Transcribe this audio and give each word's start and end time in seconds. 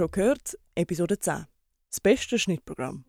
Schon 0.00 0.10
gehört, 0.12 0.56
Episode 0.76 1.18
10. 1.18 1.44
Das 1.90 2.00
beste 2.00 2.38
Schnittprogramm. 2.38 3.04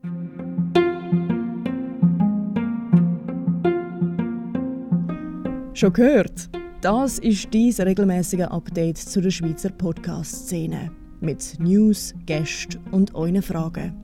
Schon 5.73 5.93
gehört? 5.93 6.49
Das 6.81 7.17
ist 7.19 7.47
dein 7.53 7.87
regelmäßige 7.87 8.41
Update 8.41 8.97
zu 8.97 9.21
der 9.21 9.31
Schweizer 9.31 9.69
Podcast-Szene. 9.69 10.91
Mit 11.21 11.57
News, 11.61 12.13
Gästen 12.25 12.81
und 12.91 13.15
euren 13.15 13.41
Fragen. 13.41 13.95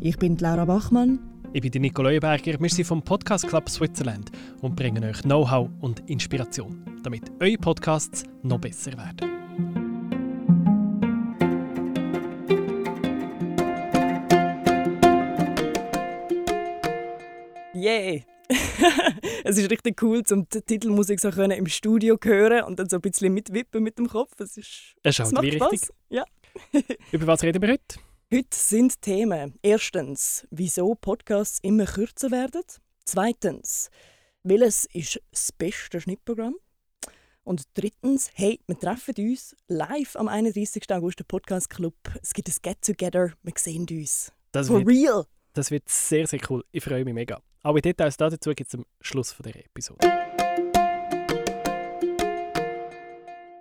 Ich 0.00 0.16
bin 0.16 0.38
Laura 0.38 0.64
Bachmann. 0.64 1.18
Ich 1.52 1.60
bin 1.60 1.82
Nico 1.82 2.00
Leuenberger. 2.00 2.58
Wir 2.58 2.70
sind 2.70 2.86
vom 2.86 3.02
Podcast 3.02 3.46
Club 3.46 3.68
Switzerland 3.68 4.30
und 4.62 4.74
bringen 4.76 5.04
euch 5.04 5.20
Know-how 5.20 5.68
und 5.82 6.08
Inspiration, 6.08 6.82
damit 7.02 7.30
eure 7.42 7.58
Podcasts 7.58 8.24
noch 8.42 8.60
besser 8.60 8.96
werden. 8.96 9.33
Yeah! 17.84 18.22
es 19.44 19.58
ist 19.58 19.70
richtig 19.70 20.02
cool, 20.02 20.22
um 20.30 20.48
die 20.48 20.62
Titelmusik 20.62 21.20
so 21.20 21.30
können 21.30 21.58
im 21.58 21.66
Studio 21.66 22.16
zu 22.16 22.30
hören 22.30 22.64
und 22.64 22.78
dann 22.78 22.88
so 22.88 22.96
ein 22.96 23.02
bisschen 23.02 23.34
mitwippen 23.34 23.82
mit 23.82 23.98
dem 23.98 24.08
Kopf. 24.08 24.32
Es 24.40 24.56
ist, 24.56 24.94
es 25.02 25.18
ist 25.18 25.32
macht 25.32 25.44
richtig. 25.44 25.90
Ja. 26.08 26.24
Über 27.12 27.26
was 27.26 27.42
reden 27.42 27.60
wir 27.60 27.72
heute? 27.72 27.96
Heute 28.32 28.48
sind 28.52 29.02
Themen. 29.02 29.58
Erstens, 29.62 30.46
wieso 30.50 30.94
Podcasts 30.94 31.58
immer 31.60 31.84
kürzer 31.84 32.30
werden. 32.30 32.62
Zweitens, 33.04 33.90
welches 34.42 34.86
ist 34.86 35.20
das 35.30 35.52
beste 35.52 36.00
Schnittprogramm? 36.00 36.54
Und 37.42 37.64
drittens, 37.74 38.30
hey, 38.32 38.60
wir 38.66 38.78
treffen 38.78 39.14
uns 39.18 39.54
live 39.68 40.16
am 40.16 40.28
31. 40.28 40.84
August 40.90 41.20
im 41.20 41.26
Podcast 41.26 41.68
Club. 41.68 41.96
Es 42.22 42.32
gibt 42.32 42.48
ein 42.48 42.54
Get-Together, 42.62 43.34
wir 43.42 43.52
sehen 43.58 43.86
uns. 43.90 44.32
Das 44.52 44.68
For 44.68 44.78
wird, 44.78 44.88
real! 44.88 45.26
das 45.52 45.70
wird 45.70 45.86
sehr, 45.86 46.26
sehr 46.26 46.40
cool. 46.48 46.64
Ich 46.72 46.82
freue 46.82 47.04
mich 47.04 47.12
mega. 47.12 47.42
Aber 47.64 47.80
Details 47.80 48.18
dazu 48.18 48.50
gibt 48.50 48.68
es 48.68 48.74
am 48.74 48.84
Schluss 49.00 49.32
von 49.32 49.42
der 49.44 49.56
Episode. 49.56 50.06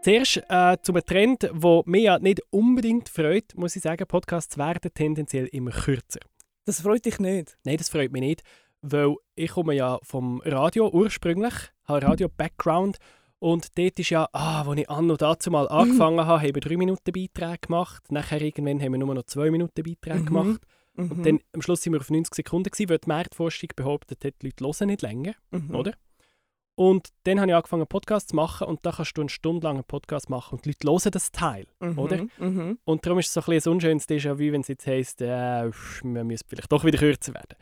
Zuerst 0.01 0.43
äh, 0.49 0.77
zum 0.81 0.97
Trend, 1.05 1.43
der 1.43 1.81
mich 1.85 2.03
ja 2.03 2.19
nicht 2.19 2.41
unbedingt 2.49 3.07
freut, 3.07 3.55
muss 3.55 3.77
ich 3.77 3.81
sagen, 3.81 4.05
Podcasts 4.05 4.57
werden 4.57 4.91
tendenziell 4.93 5.45
immer 5.47 5.71
kürzer. 5.71 6.19
Das 6.65 6.81
freut 6.81 7.05
dich 7.05 7.19
nicht. 7.19 7.57
Nein, 7.63 7.77
das 7.77 7.87
freut 7.87 8.11
mich 8.11 8.21
nicht, 8.21 8.41
weil 8.81 9.15
ich 9.35 9.51
komme 9.51 9.73
ja 9.73 9.99
vom 10.03 10.41
Radio 10.43 10.89
ursprünglich, 10.91 11.53
habe 11.85 12.05
Radio-Background 12.05 12.97
und 13.39 13.77
dort 13.77 13.97
ist 13.99 14.09
ja, 14.09 14.27
ah, 14.33 14.63
als 14.67 14.79
ich 14.79 14.89
an 14.89 15.09
und 15.09 15.21
dazu 15.21 15.49
mal 15.49 15.69
angefangen 15.69 16.25
habe, 16.25 16.41
haben 16.45 16.55
wir 16.55 16.61
drei 16.61 16.75
Minuten 16.75 17.13
Beiträge 17.13 17.59
gemacht. 17.67 18.03
Nachher 18.11 18.41
irgendwann 18.41 18.81
haben 18.81 18.91
wir 18.91 18.99
nur 18.99 19.15
noch 19.15 19.23
zwei 19.23 19.49
Minuten 19.49 19.81
Beiträge 19.81 20.19
Mhm. 20.23 20.25
gemacht. 20.25 20.61
Mhm. 20.95 21.11
Und 21.11 21.25
dann 21.25 21.39
am 21.53 21.61
Schluss 21.61 21.81
sind 21.81 21.93
wir 21.93 21.99
auf 21.99 22.09
90 22.09 22.35
Sekunden 22.35 22.69
gewesen, 22.69 22.89
weil 22.89 22.99
die 22.99 23.07
Marktforschung 23.09 23.69
behauptet 23.75 24.23
hat, 24.25 24.33
die 24.41 24.47
Leute 24.47 24.63
hören 24.65 24.87
nicht 24.87 25.01
länger, 25.01 25.33
Mhm. 25.51 25.75
oder? 25.75 25.93
Und 26.75 27.09
dann 27.25 27.39
habe 27.39 27.51
ich 27.51 27.55
angefangen, 27.55 27.83
einen 27.83 27.87
Podcast 27.87 28.29
zu 28.29 28.35
machen 28.35 28.65
und 28.67 28.83
da 28.83 28.91
kannst 28.91 29.15
du 29.15 29.21
einen 29.21 29.29
stundenlangen 29.29 29.83
Podcast 29.83 30.29
machen 30.31 30.55
und 30.55 30.65
die 30.65 30.69
Leute 30.69 30.87
hören 30.89 31.11
das 31.11 31.31
Teil, 31.31 31.67
Mhm. 31.79 31.99
oder? 31.99 32.25
Mhm. 32.39 32.79
Und 32.83 33.05
darum 33.05 33.19
ist 33.19 33.27
es 33.27 33.33
so 33.33 33.41
ein, 33.41 33.45
bisschen 33.45 33.71
ein 33.71 33.75
unschönes 33.75 34.09
Déjà-vu, 34.09 34.51
wenn 34.51 34.61
es 34.61 34.67
jetzt 34.69 34.87
heisst, 34.87 35.21
äh, 35.21 35.69
wir 35.69 36.23
müssen 36.23 36.45
vielleicht 36.47 36.71
doch 36.71 36.83
wieder 36.83 36.97
kürzer 36.97 37.33
werden. 37.35 37.55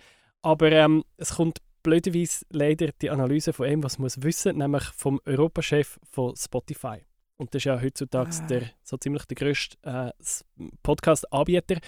Aber 0.43 0.71
ähm, 0.71 1.03
es 1.17 1.35
kommt 1.35 1.59
blöderweise 1.83 2.45
leider 2.51 2.89
die 3.01 3.09
Analyse 3.09 3.51
von 3.53 3.67
ihm, 3.69 3.83
was 3.83 3.97
man 3.99 4.03
muss 4.05 4.21
wissen, 4.23 4.57
nämlich 4.57 4.83
vom 4.95 5.19
Europachef 5.25 5.99
von 6.09 6.35
Spotify. 6.35 6.99
Und 7.37 7.53
das 7.53 7.61
ist 7.61 7.65
ja 7.65 7.81
heutzutage 7.81 8.29
Ah. 8.39 8.47
der, 8.47 8.61
so 8.83 8.97
ziemlich 8.97 9.25
der 9.25 9.35
grösste 9.35 9.77
äh, 9.83 10.11
Podcast-Anbieter. 10.83 11.79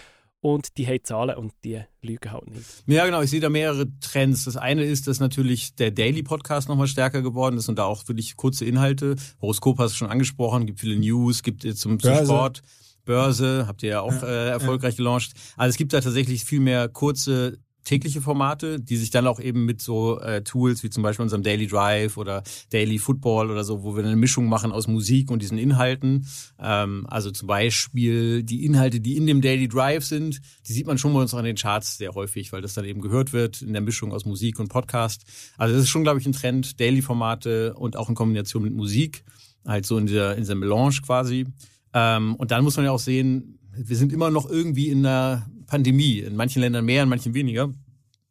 Und 0.44 0.78
die 0.78 0.86
haben 0.86 1.02
Zahlen 1.06 1.38
und 1.38 1.54
die 1.64 1.80
lügen 2.02 2.34
halt 2.34 2.54
nicht. 2.54 2.84
Ja, 2.86 3.06
genau. 3.06 3.22
Ich 3.22 3.30
sehe 3.30 3.40
da 3.40 3.48
mehrere 3.48 3.88
Trends. 4.02 4.44
Das 4.44 4.58
eine 4.58 4.84
ist, 4.84 5.08
dass 5.08 5.22
natürlich 5.22 5.74
der 5.76 5.90
Daily 5.90 6.22
Podcast 6.22 6.68
nochmal 6.68 6.88
stärker 6.88 7.22
geworden 7.22 7.56
ist 7.56 7.70
und 7.70 7.80
da 7.80 7.86
auch 7.86 8.06
wirklich 8.10 8.36
kurze 8.36 8.66
Inhalte. 8.66 9.16
Horoskop 9.42 9.80
hast 9.80 9.94
du 9.94 9.98
schon 10.00 10.10
angesprochen, 10.10 10.66
gibt 10.66 10.82
viele 10.82 10.98
News, 10.98 11.44
gibt 11.44 11.64
es 11.64 11.78
zum, 11.78 11.98
zum. 11.98 12.26
Sport. 12.26 12.62
Börse 13.06 13.66
habt 13.68 13.84
ihr 13.84 13.90
ja 13.90 14.02
auch 14.02 14.22
äh, 14.22 14.50
erfolgreich 14.50 14.98
gelauncht. 14.98 15.32
Also 15.56 15.70
es 15.70 15.78
gibt 15.78 15.94
da 15.94 16.02
tatsächlich 16.02 16.44
viel 16.44 16.60
mehr 16.60 16.90
kurze 16.90 17.60
tägliche 17.84 18.22
Formate, 18.22 18.80
die 18.80 18.98
sich 18.98 19.10
dann 19.10 19.28
auch 19.28 19.40
eben 19.40 19.66
mit 19.66 19.82
so 19.82 20.20
äh, 20.20 20.44
Tools 20.44 20.84
wie 20.84 20.90
zum 20.90 21.04
Beispiel 21.04 21.24
unserem 21.24 21.44
Daily 21.44 21.68
Drive 21.68 22.18
oder 22.18 22.44
Daily 22.72 22.98
Football 22.98 23.52
oder 23.52 23.64
so, 23.64 23.84
wo 23.84 23.96
wir 23.96 24.04
eine 24.04 24.16
Mischung 24.16 24.48
machen 24.48 24.72
aus 24.72 24.88
Musik 24.88 25.32
und 25.32 25.42
diesen 25.42 25.58
Inhalten. 25.58 26.28
Ähm, 26.60 27.06
also 27.10 27.32
zum 27.32 27.48
Beispiel 27.48 28.44
die 28.44 28.66
Inhalte, 28.66 29.00
die 29.00 29.18
in 29.18 29.28
dem 29.28 29.42
Daily 29.42 29.68
Drive 29.68 30.06
sind, 30.06 30.42
die 30.68 30.74
sieht 30.74 30.88
man 30.88 30.98
schon 30.98 31.14
bei 31.14 31.20
uns 31.20 31.34
auch 31.34 31.40
in 31.40 31.46
den 31.46 31.56
Charts 31.56 31.98
sehr 31.98 32.14
häufig, 32.14 32.52
weil 32.52 32.62
das 32.62 32.74
dann 32.74 32.86
eben 32.86 33.02
gehört 33.02 33.34
wird 33.34 33.62
in 33.62 33.74
der 33.74 33.82
Mischung 33.82 34.12
aus 34.12 34.26
Musik 34.26 34.60
und 34.60 34.70
Podcast. 34.70 35.24
Also 35.58 35.76
das 35.76 35.84
ist 35.84 35.90
schon, 35.90 36.04
glaube 36.04 36.20
ich, 36.20 36.26
ein 36.26 36.34
Trend, 36.34 36.80
Daily-Formate 36.80 37.74
und 37.76 37.98
auch 37.98 38.10
in 38.10 38.16
Kombination 38.16 38.64
mit 38.64 38.74
Musik, 38.74 39.24
halt 39.66 39.86
so 39.86 39.98
in 39.98 40.08
dieser, 40.08 40.34
in 40.36 40.42
dieser 40.42 40.56
Melange 40.56 40.96
quasi. 41.06 41.46
Ähm, 41.94 42.36
und 42.36 42.52
dann 42.52 42.64
muss 42.64 42.76
man 42.76 42.86
ja 42.86 42.92
auch 42.92 43.00
sehen, 43.00 43.60
wir 43.76 43.98
sind 43.98 44.14
immer 44.14 44.30
noch 44.30 44.50
irgendwie 44.50 44.90
in 44.90 45.06
einer 45.06 45.50
Pandemie. 45.74 46.20
In 46.20 46.36
manchen 46.36 46.62
Ländern 46.62 46.86
mehr, 46.86 47.02
in 47.02 47.10
manchen 47.10 47.34
weniger. 47.34 47.72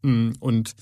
Mm, 0.02 0.30
Und 0.38 0.74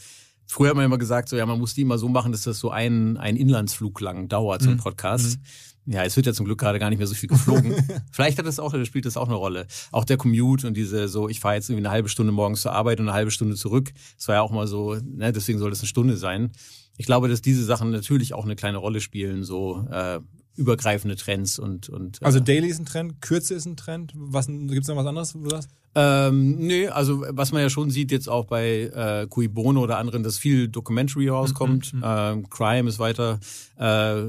früher 0.46 0.68
hat 0.68 0.76
man 0.76 0.84
immer 0.84 0.98
gesagt, 0.98 1.30
so 1.30 1.36
ja, 1.36 1.46
man 1.46 1.58
muss 1.58 1.72
die 1.72 1.80
immer 1.80 1.96
so 1.96 2.10
machen, 2.10 2.32
dass 2.32 2.42
das 2.42 2.58
so 2.58 2.70
ein, 2.70 3.16
ein 3.16 3.36
Inlandsflug 3.36 3.98
lang 4.02 4.28
dauert, 4.28 4.60
so 4.60 4.68
ein 4.68 4.76
Podcast. 4.76 5.38
Ja, 5.86 6.04
es 6.04 6.14
wird 6.16 6.26
ja 6.26 6.34
zum 6.34 6.44
Glück 6.44 6.60
gerade 6.60 6.78
gar 6.78 6.90
nicht 6.90 6.98
mehr 6.98 7.06
so 7.06 7.14
viel 7.14 7.30
geflogen. 7.30 7.74
Vielleicht 8.12 8.38
hat 8.38 8.44
das 8.44 8.60
auch, 8.60 8.74
spielt 8.84 9.06
das 9.06 9.16
auch 9.16 9.28
eine 9.28 9.36
Rolle. 9.36 9.66
Auch 9.90 10.04
der 10.04 10.18
Commute 10.18 10.66
und 10.66 10.76
diese 10.76 11.08
so, 11.08 11.30
ich 11.30 11.40
fahre 11.40 11.54
jetzt 11.54 11.70
irgendwie 11.70 11.86
eine 11.86 11.92
halbe 11.92 12.10
Stunde 12.10 12.30
morgens 12.30 12.60
zur 12.60 12.72
Arbeit 12.72 13.00
und 13.00 13.08
eine 13.08 13.14
halbe 13.14 13.30
Stunde 13.30 13.56
zurück. 13.56 13.90
Das 14.18 14.28
war 14.28 14.34
ja 14.34 14.42
auch 14.42 14.52
mal 14.52 14.66
so, 14.66 14.96
ne, 14.96 15.32
deswegen 15.32 15.58
soll 15.58 15.70
das 15.70 15.80
eine 15.80 15.88
Stunde 15.88 16.18
sein. 16.18 16.50
Ich 16.98 17.06
glaube, 17.06 17.28
dass 17.30 17.40
diese 17.40 17.64
Sachen 17.64 17.90
natürlich 17.90 18.34
auch 18.34 18.44
eine 18.44 18.54
kleine 18.54 18.76
Rolle 18.76 19.00
spielen, 19.00 19.44
so 19.44 19.88
äh, 19.90 20.20
übergreifende 20.56 21.16
Trends 21.16 21.58
und 21.58 21.88
und 21.88 22.20
äh, 22.20 22.24
Also 22.24 22.40
Daily 22.40 22.68
ist 22.68 22.78
ein 22.78 22.86
Trend, 22.86 23.20
Kürze 23.22 23.54
ist 23.54 23.66
ein 23.66 23.76
Trend. 23.76 24.12
Was 24.14 24.46
gibt 24.46 24.82
es 24.82 24.88
noch 24.88 24.96
was 24.96 25.06
anderes, 25.06 25.34
wo 25.34 25.40
du 25.44 25.50
sagst? 25.50 25.70
ähm, 25.96 26.54
nee, 26.58 26.86
also 26.86 27.24
was 27.30 27.50
man 27.50 27.62
ja 27.62 27.68
schon 27.68 27.90
sieht 27.90 28.12
jetzt 28.12 28.28
auch 28.28 28.44
bei 28.44 28.82
äh, 28.94 29.26
Cui 29.28 29.48
Bono 29.48 29.80
oder 29.80 29.98
anderen, 29.98 30.22
dass 30.22 30.38
viel 30.38 30.68
Documentary 30.68 31.28
rauskommt. 31.28 31.92
Ähm, 32.00 32.48
Crime 32.48 32.88
ist 32.88 33.00
weiter 33.00 33.40
äh, 33.76 34.22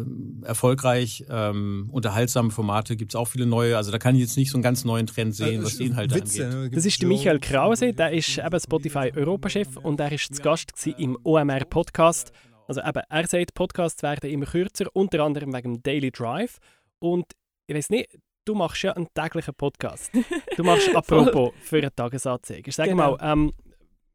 erfolgreich. 0.44 1.24
Ähm, 1.30 1.88
unterhaltsame 1.92 2.50
Formate 2.50 2.96
gibt's 2.96 3.16
auch 3.16 3.28
viele 3.28 3.46
neue. 3.46 3.78
Also 3.78 3.92
da 3.92 4.00
kann 4.00 4.16
ich 4.16 4.22
jetzt 4.22 4.38
nicht 4.38 4.50
so 4.50 4.58
einen 4.58 4.64
ganz 4.64 4.86
neuen 4.86 5.06
Trend 5.06 5.36
sehen, 5.36 5.64
was 5.64 5.78
die 5.78 5.86
Inhalte 5.86 6.16
Witze, 6.16 6.46
angeht. 6.46 6.62
ne? 6.62 6.70
Das 6.72 6.86
ist 6.86 7.00
der 7.00 7.08
Michael 7.08 7.40
Krause, 7.40 7.94
der 7.94 8.12
ist 8.12 8.40
eben 8.40 8.60
Spotify 8.60 9.12
Europachef 9.16 9.78
und 9.78 10.00
er 10.00 10.12
ist 10.12 10.34
zu 10.34 10.42
Gast 10.42 10.72
im 10.98 11.16
OMR 11.24 11.66
Podcast. 11.66 12.32
Also 12.72 12.88
eben, 12.88 13.04
er 13.10 13.28
sagt, 13.28 13.54
Podcasts 13.54 14.02
werden 14.02 14.30
immer 14.30 14.46
kürzer, 14.46 14.86
unter 14.94 15.20
anderem 15.26 15.54
wegen 15.54 15.74
dem 15.74 15.84
Daily 15.84 16.10
Drive. 16.10 16.58
Und 17.00 17.26
ich 17.68 17.76
weiß 17.76 17.90
nicht, 17.90 18.18
du 18.46 18.56
machst 18.56 18.82
ja 18.84 18.94
einen 18.94 19.10
täglichen 19.14 19.54
Podcast. 19.54 20.10
Du 20.56 20.64
machst 20.64 20.96
apropos 20.96 21.52
für 21.64 21.80
eine 21.80 21.94
Tagesanzeige. 21.94 22.72
Sag 22.72 22.88
Genau. 22.88 23.18
mal, 23.18 23.34
ähm, 23.34 23.52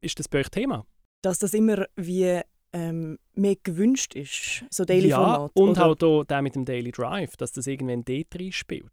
ist 0.01 0.17
das 0.17 0.27
bei 0.27 0.39
euch 0.39 0.49
Thema? 0.49 0.87
Dass 1.21 1.37
das 1.37 1.53
immer 1.53 1.85
wie 1.97 2.41
ähm, 2.73 3.19
mehr 3.35 3.57
gewünscht 3.61 4.15
ist, 4.15 4.65
so 4.71 4.85
Daily 4.85 5.09
ja, 5.09 5.17
Format. 5.17 5.51
und 5.53 5.69
oder? 5.69 5.81
halt 5.81 6.03
auch 6.03 6.23
der 6.23 6.41
mit 6.41 6.55
dem 6.55 6.65
Daily 6.65 6.89
Drive, 6.89 7.37
dass 7.37 7.51
das 7.51 7.67
irgendwann 7.67 8.03
dort 8.05 8.33
rein 8.39 8.51
spielt. 8.51 8.89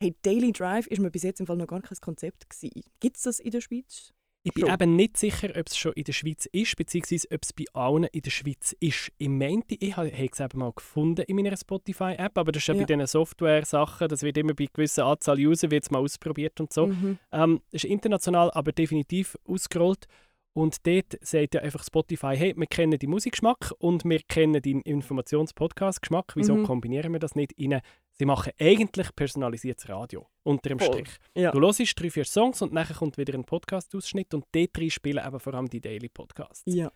Hey, 0.00 0.16
Daily 0.22 0.50
Drive 0.52 0.86
ist 0.86 0.98
mir 1.00 1.10
bis 1.10 1.24
jetzt 1.24 1.40
im 1.40 1.46
Fall 1.46 1.58
noch 1.58 1.66
gar 1.66 1.82
kein 1.82 1.98
Konzept 2.00 2.48
gewesen. 2.48 2.84
Gibt 3.00 3.18
es 3.18 3.24
das 3.24 3.38
in 3.38 3.50
der 3.50 3.60
Schweiz? 3.60 4.14
Ich 4.46 4.52
bin 4.52 4.66
Schon. 4.66 4.74
eben 4.74 4.96
nicht 4.96 5.16
sicher, 5.16 5.48
ob 5.58 5.66
es 5.68 5.76
schon 5.76 5.94
in 5.94 6.04
der 6.04 6.12
Schweiz 6.12 6.44
ist, 6.52 6.76
beziehungsweise 6.76 7.26
ob 7.32 7.42
es 7.42 7.54
bei 7.54 7.64
allen 7.72 8.04
in 8.04 8.20
der 8.20 8.30
Schweiz 8.30 8.76
ist. 8.78 9.10
Ich 9.16 9.28
meinte, 9.30 9.74
ich 9.80 9.96
habe 9.96 10.10
es 10.12 10.38
eben 10.38 10.58
mal 10.58 10.70
gefunden 10.70 11.22
in 11.22 11.36
meiner 11.36 11.56
Spotify-App, 11.56 12.36
aber 12.36 12.52
das 12.52 12.62
ist 12.62 12.66
ja, 12.68 12.74
Ja. 12.74 12.80
bei 12.80 12.84
diesen 12.84 13.06
Software-Sachen, 13.06 14.06
das 14.08 14.22
wird 14.22 14.36
immer 14.36 14.52
bei 14.52 14.68
gewisser 14.70 15.06
Anzahl 15.06 15.38
User 15.38 15.70
wird's 15.70 15.90
mal 15.90 16.00
ausprobiert 16.00 16.60
und 16.60 16.74
so. 16.74 16.88
Mhm. 16.88 17.18
Ähm, 17.32 17.62
ist 17.70 17.86
international, 17.86 18.50
aber 18.50 18.72
definitiv 18.72 19.34
ausgerollt. 19.46 20.06
Und 20.54 20.86
dort 20.86 21.18
sagt 21.20 21.54
ja 21.54 21.62
einfach 21.62 21.82
Spotify, 21.84 22.36
hey, 22.36 22.54
wir 22.56 22.66
kennen 22.66 22.96
den 22.98 23.10
Musikgeschmack 23.10 23.72
und 23.78 24.04
wir 24.04 24.20
kennen 24.28 24.62
den 24.62 24.80
Informations-Podcast-Geschmack. 24.82 26.32
Wieso 26.36 26.54
Mhm. 26.56 26.64
kombinieren 26.64 27.12
wir 27.12 27.18
das 27.18 27.34
nicht 27.34 27.52
in 27.52 27.74
eine, 27.74 27.82
Sie 28.12 28.24
machen 28.24 28.52
eigentlich 28.60 29.08
personalisiertes 29.16 29.88
Radio, 29.88 30.28
unter 30.44 30.68
dem. 30.68 30.78
Strich. 30.78 31.08
Ja. 31.34 31.50
Du 31.50 31.60
hörst 31.60 32.00
drei, 32.00 32.08
vier 32.10 32.24
Songs 32.24 32.62
und 32.62 32.72
nachher 32.72 32.94
kommt 32.94 33.18
wieder 33.18 33.34
ein 33.34 33.44
Podcast-Ausschnitt 33.44 34.32
und 34.34 34.44
dort 34.52 34.76
drin 34.76 34.90
spielen 34.90 35.26
eben 35.26 35.40
vor 35.40 35.54
allem 35.54 35.68
die 35.68 35.80
Daily 35.80 36.08
Podcasts. 36.08 36.62
ja. 36.66 36.90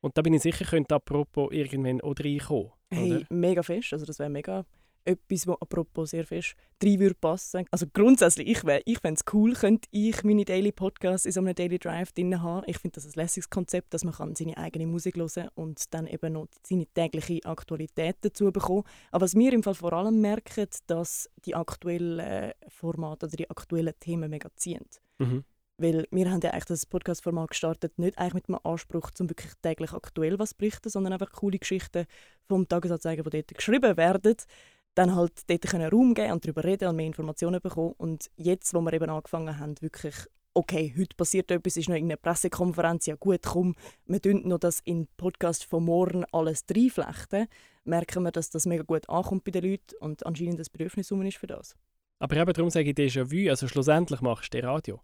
Und 0.00 0.16
da 0.16 0.22
bin 0.22 0.32
ich 0.32 0.42
sicher, 0.42 0.64
könnte 0.64 0.94
apropos 0.94 1.48
irgendwann 1.50 2.00
auch 2.02 2.14
reinkommen. 2.20 2.70
Hey, 2.88 3.16
oder? 3.16 3.26
mega 3.30 3.64
fest. 3.64 3.92
Also 3.92 4.06
das 4.06 4.20
wäre 4.20 4.30
mega 4.30 4.64
etwas, 5.08 5.46
was 5.46 5.60
apropos 5.60 6.10
sehr 6.10 6.24
fest 6.24 6.54
rein 6.82 7.00
würde 7.00 7.14
passen. 7.14 7.64
Also 7.70 7.86
grundsätzlich, 7.92 8.48
ich, 8.48 8.62
ich 8.84 8.98
fände 8.98 9.20
es 9.20 9.32
cool, 9.32 9.54
könnte 9.54 9.88
ich 9.90 10.22
meine 10.22 10.44
Daily 10.44 10.72
Podcasts 10.72 11.26
in 11.26 11.32
so 11.32 11.40
einem 11.40 11.54
Daily 11.54 11.78
Drive 11.78 12.12
drin 12.12 12.40
haben. 12.40 12.64
Ich 12.66 12.78
finde 12.78 12.96
das 12.96 13.06
ein 13.06 13.12
lässiges 13.14 13.50
Konzept, 13.50 13.94
dass 13.94 14.04
man 14.04 14.14
kann 14.14 14.34
seine 14.34 14.56
eigene 14.56 14.86
Musik 14.86 15.16
hören 15.16 15.48
und 15.54 15.92
dann 15.94 16.06
eben 16.06 16.34
noch 16.34 16.46
seine 16.62 16.86
tägliche 16.86 17.44
Aktualität 17.44 18.16
dazu 18.20 18.52
bekommen. 18.52 18.84
Aber 19.10 19.24
was 19.24 19.34
wir 19.34 19.52
im 19.52 19.62
Fall 19.62 19.74
vor 19.74 19.92
allem 19.92 20.20
merken, 20.20 20.68
dass 20.86 21.28
die 21.44 21.54
aktuellen 21.54 22.52
Formate 22.68 23.26
oder 23.26 23.36
die 23.36 23.50
aktuellen 23.50 23.94
Themen 23.98 24.30
mega 24.30 24.48
ziehen. 24.56 24.84
Mhm. 25.18 25.44
Weil 25.80 26.08
wir 26.10 26.28
haben 26.30 26.40
ja 26.42 26.50
eigentlich 26.50 26.64
das 26.64 26.86
Podcast-Format 26.86 27.50
gestartet, 27.50 27.98
nicht 28.00 28.18
eigentlich 28.18 28.34
mit 28.34 28.48
dem 28.48 28.58
Anspruch, 28.64 29.10
um 29.20 29.30
wirklich 29.30 29.52
täglich 29.62 29.92
aktuell 29.92 30.36
was 30.38 30.50
zu 30.50 30.56
berichten, 30.56 30.88
sondern 30.88 31.12
einfach 31.12 31.30
coole 31.30 31.58
Geschichten 31.58 32.06
vom 32.48 32.66
Tagesanzeiger, 32.66 33.22
die 33.22 33.30
dort 33.30 33.54
geschrieben 33.54 33.96
werden, 33.96 34.34
dann 34.98 35.14
halt 35.14 35.48
dort 35.48 35.62
können 35.62 35.88
Raum 35.88 36.12
geben 36.12 36.32
und 36.32 36.44
darüber 36.44 36.64
reden 36.64 36.88
und 36.88 36.96
mehr 36.96 37.06
Informationen 37.06 37.60
bekommen. 37.60 37.94
Und 37.98 38.30
jetzt, 38.36 38.74
wo 38.74 38.80
wir 38.80 38.92
eben 38.92 39.08
angefangen 39.08 39.58
haben, 39.58 39.80
wirklich, 39.80 40.14
okay, 40.54 40.92
heute 40.98 41.14
passiert 41.16 41.52
etwas, 41.52 41.76
ist 41.76 41.88
noch 41.88 41.94
irgendeine 41.94 42.16
Pressekonferenz, 42.16 43.06
ja 43.06 43.14
gut, 43.14 43.42
komm, 43.44 43.76
wir 44.06 44.20
tun 44.20 44.42
noch 44.48 44.58
das 44.58 44.80
in 44.80 45.06
Podcast 45.16 45.64
von 45.64 45.84
morgen 45.84 46.24
alles 46.32 46.64
reinflechten, 46.68 47.46
merken 47.84 48.24
wir, 48.24 48.32
dass 48.32 48.50
das 48.50 48.66
mega 48.66 48.82
gut 48.82 49.08
ankommt 49.08 49.44
bei 49.44 49.52
den 49.52 49.70
Leuten 49.70 49.94
und 50.00 50.26
anscheinend 50.26 50.58
das 50.58 50.68
Bedürfnis 50.68 51.12
ist 51.12 51.36
für 51.36 51.46
das. 51.46 51.76
Aber 52.18 52.36
eben 52.36 52.52
darum 52.52 52.70
sage 52.70 52.90
ich 52.90 52.96
Déjà-vu, 52.96 53.48
also 53.48 53.68
schlussendlich 53.68 54.20
machst 54.20 54.52
du 54.52 54.62
Radio. 54.64 55.00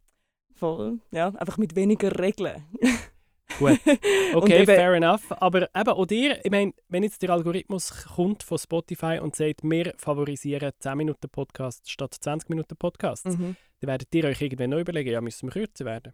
Voll, 0.55 0.99
ja, 1.13 1.29
einfach 1.29 1.57
mit 1.57 1.77
weniger 1.77 2.19
Regeln. 2.19 2.65
Gut, 3.59 3.79
okay, 4.35 4.63
eben, 4.63 4.67
fair 4.67 4.95
enough. 4.95 5.31
Aber 5.31 5.63
eben 5.75 5.89
auch 5.89 6.07
dir, 6.07 6.45
ich 6.45 6.51
meine, 6.51 6.73
wenn 6.89 7.03
jetzt 7.03 7.23
der 7.23 7.31
Algorithmus 7.31 8.05
kommt 8.15 8.43
von 8.43 8.59
Spotify 8.59 9.19
und 9.21 9.37
sagt, 9.37 9.63
wir 9.63 9.95
favorisieren 9.97 10.73
10 10.79 10.97
Minuten 10.97 11.29
Podcast 11.29 11.91
statt 11.91 12.15
20 12.19 12.49
Minuten 12.51 12.77
Podcast, 12.77 13.27
mhm. 13.27 13.57
dann 13.81 13.89
werdet 13.89 14.15
ihr 14.15 14.25
euch 14.25 14.41
irgendwann 14.41 14.71
neu 14.71 14.81
überlegen, 14.81 15.11
ja, 15.11 15.21
müssen 15.21 15.49
wir 15.49 15.53
kürzer 15.53 15.85
werden? 15.85 16.13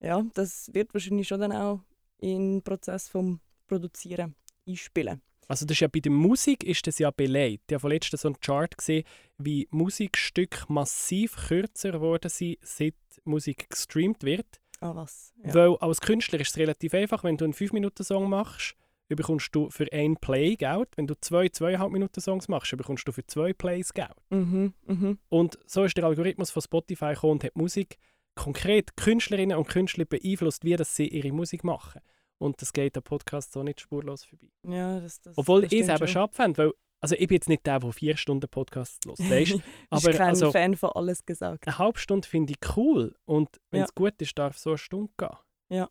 Ja, 0.00 0.24
das 0.34 0.70
wird 0.72 0.92
wahrscheinlich 0.94 1.28
schon 1.28 1.40
dann 1.40 1.52
auch 1.52 1.80
im 2.18 2.62
Prozess 2.62 3.08
vom 3.08 3.40
Produzieren 3.66 4.34
einspielen. 4.66 5.22
Also 5.50 5.66
das 5.66 5.76
ist 5.76 5.80
ja 5.80 5.88
bei 5.88 5.98
der 5.98 6.12
Musik 6.12 6.62
ist 6.62 6.86
das 6.86 7.00
ja 7.00 7.10
belegt. 7.10 7.64
Ich 7.66 7.74
habe 7.74 7.80
vorletzt 7.80 8.16
so 8.16 8.28
einen 8.28 8.40
Chart 8.40 8.76
gesehen, 8.78 9.04
wie 9.36 9.66
Musikstücke 9.72 10.64
massiv 10.68 11.48
kürzer 11.48 11.90
geworden 11.90 12.28
sind, 12.28 12.58
seit 12.62 12.94
Musik 13.24 13.68
gestreamt 13.68 14.22
wird. 14.22 14.60
Ah, 14.80 14.94
was? 14.94 15.32
Ja. 15.44 15.54
Weil 15.54 15.76
als 15.76 16.00
Künstler 16.00 16.40
ist 16.40 16.50
es 16.50 16.56
relativ 16.56 16.94
einfach, 16.94 17.22
wenn 17.24 17.36
du 17.36 17.44
einen 17.44 17.54
5-Minuten-Song 17.54 18.28
machst, 18.28 18.76
bekommst 19.16 19.54
du 19.54 19.70
für 19.70 19.90
einen 19.92 20.16
Play 20.16 20.56
Geld. 20.56 20.88
Wenn 20.96 21.06
du 21.06 21.14
zwei, 21.20 21.48
zweieinhalb 21.48 21.92
Minuten 21.92 22.20
Songs 22.20 22.48
machst, 22.48 22.76
bekommst 22.76 23.06
du 23.06 23.12
für 23.12 23.26
zwei 23.26 23.52
Plays 23.52 23.92
Geld. 23.92 24.14
Mhm, 24.30 24.74
mh. 24.86 25.16
Und 25.28 25.58
so 25.66 25.84
ist 25.84 25.96
der 25.96 26.04
Algorithmus 26.04 26.50
von 26.50 26.62
Spotify 26.62 27.14
gekommen 27.14 27.32
und 27.32 27.44
hat 27.44 27.56
Musik 27.56 27.98
konkret 28.34 28.96
Künstlerinnen 28.96 29.56
und 29.56 29.68
Künstler 29.68 30.04
beeinflusst, 30.04 30.64
wie 30.64 30.76
sie 30.84 31.08
ihre 31.08 31.32
Musik 31.32 31.64
machen. 31.64 32.00
Und 32.38 32.62
das 32.62 32.72
geht 32.72 32.96
am 32.96 33.02
Podcast 33.02 33.52
so 33.52 33.62
nicht 33.62 33.80
spurlos 33.80 34.24
vorbei. 34.24 34.48
Ja, 34.66 35.00
das, 35.00 35.20
das, 35.20 35.36
Obwohl 35.36 35.62
das 35.62 35.72
ich 35.72 35.80
es 35.80 35.88
eben 35.88 36.08
schade 36.08 36.32
fände, 36.32 36.58
weil 36.58 36.72
also 37.00 37.14
ich 37.14 37.26
bin 37.28 37.36
jetzt 37.36 37.48
nicht 37.48 37.66
der, 37.66 37.80
der 37.80 37.92
vier 37.92 38.16
Stunden 38.16 38.48
Podcast 38.48 39.04
los, 39.04 39.18
weißt? 39.18 39.58
aber 39.90 39.98
ich 39.98 40.04
bin 40.04 40.16
kein 40.16 40.28
also, 40.28 40.52
Fan 40.52 40.76
von 40.76 40.90
alles 40.94 41.24
gesagt. 41.24 41.66
Eine 41.66 41.78
halbe 41.78 41.98
Stunde 41.98 42.28
finde 42.28 42.52
ich 42.52 42.76
cool 42.76 43.14
und 43.24 43.48
wenn 43.70 43.82
es 43.82 43.88
ja. 43.88 43.94
gut 43.94 44.20
ist, 44.20 44.38
darf 44.38 44.58
so 44.58 44.70
eine 44.70 44.78
Stunde 44.78 45.12
gehen. 45.16 45.36
Ja, 45.68 45.88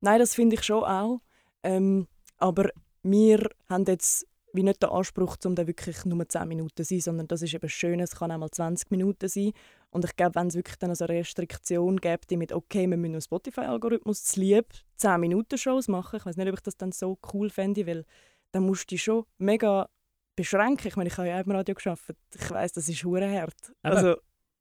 nein, 0.00 0.18
das 0.18 0.34
finde 0.34 0.56
ich 0.56 0.62
schon 0.62 0.84
auch. 0.84 1.20
Ähm, 1.62 2.06
aber 2.38 2.70
wir 3.02 3.50
haben 3.68 3.84
jetzt 3.86 4.26
wie 4.56 4.62
nicht 4.62 4.82
den 4.82 4.90
Anspruch, 4.90 5.36
um 5.44 5.54
da 5.54 5.66
wirklich 5.66 6.04
nur 6.04 6.28
10 6.28 6.48
Minuten 6.48 6.76
zu 6.76 6.84
sein, 6.84 7.00
sondern 7.00 7.28
das 7.28 7.42
ist 7.42 7.54
eben 7.54 7.68
schön, 7.68 8.00
es 8.00 8.16
kann 8.16 8.32
auch 8.32 8.38
mal 8.38 8.50
20 8.50 8.90
Minuten 8.90 9.28
sein. 9.28 9.52
Und 9.90 10.04
ich 10.04 10.16
glaube, 10.16 10.34
wenn 10.34 10.48
es 10.48 10.54
wirklich 10.54 10.76
dann 10.78 10.94
so 10.94 11.04
eine 11.04 11.18
Restriktion 11.18 11.98
gibt, 11.98 12.30
mit 12.32 12.52
okay, 12.52 12.86
wir 12.88 12.96
müssen 12.96 13.14
einen 13.14 13.20
Spotify-Algorithmus 13.20 14.24
zu 14.24 14.40
lieb 14.40 14.66
10 14.96 15.20
Minuten 15.20 15.58
Shows 15.58 15.88
machen, 15.88 16.16
ich 16.16 16.26
weiß 16.26 16.36
nicht, 16.36 16.48
ob 16.48 16.54
ich 16.54 16.62
das 16.62 16.76
dann 16.76 16.92
so 16.92 17.18
cool 17.32 17.50
fände, 17.50 17.86
weil 17.86 18.04
dann 18.52 18.64
musst 18.64 18.90
du 18.90 18.96
schon 18.96 19.24
mega 19.38 19.88
beschränken. 20.36 20.86
Ich 20.88 20.96
meine, 20.96 21.08
ich 21.08 21.16
habe 21.16 21.28
ja 21.28 21.40
auch 21.40 21.44
im 21.44 21.50
Radio 21.50 21.74
geschafft. 21.74 22.14
Ich 22.34 22.50
weiß, 22.50 22.72
das 22.72 22.88
ist 22.88 23.04
hure 23.04 23.28
hart. 23.28 23.72
Also, 23.82 24.16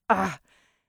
ah. 0.07 0.33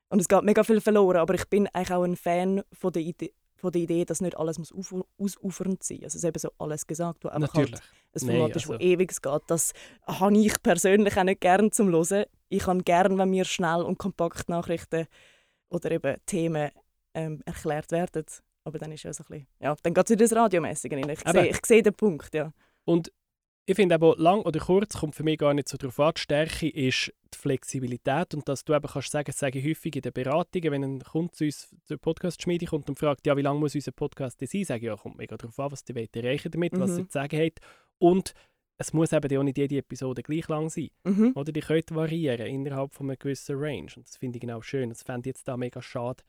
Und 0.08 0.20
es 0.20 0.28
geht 0.28 0.42
mega 0.42 0.62
viel 0.62 0.80
verloren, 0.80 1.18
aber 1.18 1.34
ich 1.34 1.44
bin 1.46 1.66
eigentlich 1.68 1.92
auch 1.92 2.04
ein 2.04 2.16
Fan 2.16 2.62
von 2.72 2.92
der 2.92 3.02
Idee, 3.02 3.34
von 3.56 3.72
der 3.72 3.82
Idee, 3.82 4.04
dass 4.04 4.20
nicht 4.20 4.36
alles 4.36 4.58
muss 4.58 4.72
ausufernd 5.18 5.82
sein 5.82 5.98
muss. 5.98 6.04
Also 6.04 6.16
es 6.18 6.22
ist 6.22 6.24
eben 6.24 6.38
so 6.38 6.50
alles 6.58 6.86
gesagt, 6.86 7.24
wo 7.24 7.28
einfach 7.28 7.54
halt 7.54 7.82
ein 8.14 8.20
Format 8.20 8.56
ist, 8.56 8.70
also. 8.70 8.80
ewig 8.80 9.20
geht. 9.20 9.42
Das 9.48 9.72
habe 10.06 10.38
ich 10.38 10.62
persönlich 10.62 11.16
auch 11.16 11.24
nicht 11.24 11.40
gerne 11.40 11.70
zum 11.70 11.90
Hören. 11.90 12.24
Ich 12.48 12.66
habe 12.66 12.82
gerne, 12.82 13.18
wenn 13.18 13.30
mir 13.30 13.44
schnell 13.44 13.82
und 13.82 13.98
kompakt 13.98 14.48
Nachrichten 14.48 15.06
oder 15.68 15.90
eben 15.90 16.16
Themen 16.26 16.70
ähm, 17.14 17.42
erklärt 17.44 17.90
werden. 17.90 18.24
Aber 18.64 18.78
dann 18.78 18.92
ist 18.92 19.02
ja 19.02 19.12
so 19.12 19.24
ein 19.24 19.26
bisschen, 19.28 19.46
ja, 19.60 19.74
dann 19.82 19.94
geht 19.94 20.04
es 20.04 20.10
wieder 20.10 20.24
das 20.24 20.36
Radiomäßige 20.36 20.92
rein. 20.92 21.08
Ich 21.08 21.20
sehe, 21.20 21.46
ich 21.46 21.66
sehe 21.66 21.82
den 21.82 21.94
Punkt, 21.94 22.34
ja. 22.34 22.52
Und 22.84 23.12
ich 23.68 23.74
finde 23.74 23.96
aber, 23.96 24.14
lang 24.16 24.42
oder 24.42 24.60
kurz 24.60 24.96
kommt 24.96 25.16
für 25.16 25.24
mich 25.24 25.38
gar 25.38 25.52
nicht 25.52 25.68
so 25.68 25.76
darauf 25.76 25.98
an. 25.98 26.12
Die 26.16 26.20
Stärke 26.20 26.68
ist 26.68 27.12
die 27.34 27.38
Flexibilität 27.38 28.32
und 28.32 28.48
dass 28.48 28.64
du 28.64 28.72
eben 28.72 28.86
kannst 28.86 29.10
sagen, 29.10 29.26
das 29.26 29.40
sage 29.40 29.58
ich 29.58 29.66
häufig 29.66 29.96
in 29.96 30.02
den 30.02 30.12
Beratungen, 30.12 30.70
wenn 30.70 30.84
ein 30.84 31.00
Kunde 31.00 31.32
zu 31.32 31.44
uns 31.44 31.74
zur 31.84 31.98
Podcast-Schmiede 31.98 32.66
kommt 32.66 32.88
und 32.88 32.96
fragt, 32.96 33.26
ja, 33.26 33.36
wie 33.36 33.42
lange 33.42 33.58
muss 33.58 33.74
unser 33.74 33.90
Podcast 33.90 34.38
sein, 34.38 34.64
sage 34.64 34.80
ich, 34.80 34.86
ja, 34.86 34.96
kommt 34.96 35.18
mega 35.18 35.36
darauf 35.36 35.58
an, 35.58 35.72
was 35.72 35.84
du 35.84 35.92
erreichen 35.94 36.52
damit, 36.52 36.74
mhm. 36.74 36.80
was 36.80 36.94
sie 36.94 37.08
zu 37.08 37.12
sagen 37.12 37.40
hat. 37.40 37.58
Und 37.98 38.34
es 38.78 38.92
muss 38.92 39.12
eben 39.12 39.36
auch 39.36 39.42
nicht 39.42 39.58
jede 39.58 39.78
Episode 39.78 40.22
gleich 40.22 40.46
lang 40.46 40.68
sein. 40.68 40.90
Mhm. 41.02 41.32
Oder 41.34 41.50
die 41.50 41.60
können 41.60 41.82
variieren 41.90 42.46
innerhalb 42.46 42.94
von 42.94 43.06
einer 43.06 43.16
gewissen 43.16 43.56
Range. 43.58 43.90
Und 43.96 44.06
das 44.06 44.16
finde 44.16 44.36
ich 44.36 44.42
genau 44.42 44.62
schön. 44.62 44.90
Das 44.90 45.02
fände 45.02 45.28
ich 45.28 45.34
jetzt 45.34 45.48
da 45.48 45.56
mega 45.56 45.82
schade, 45.82 46.22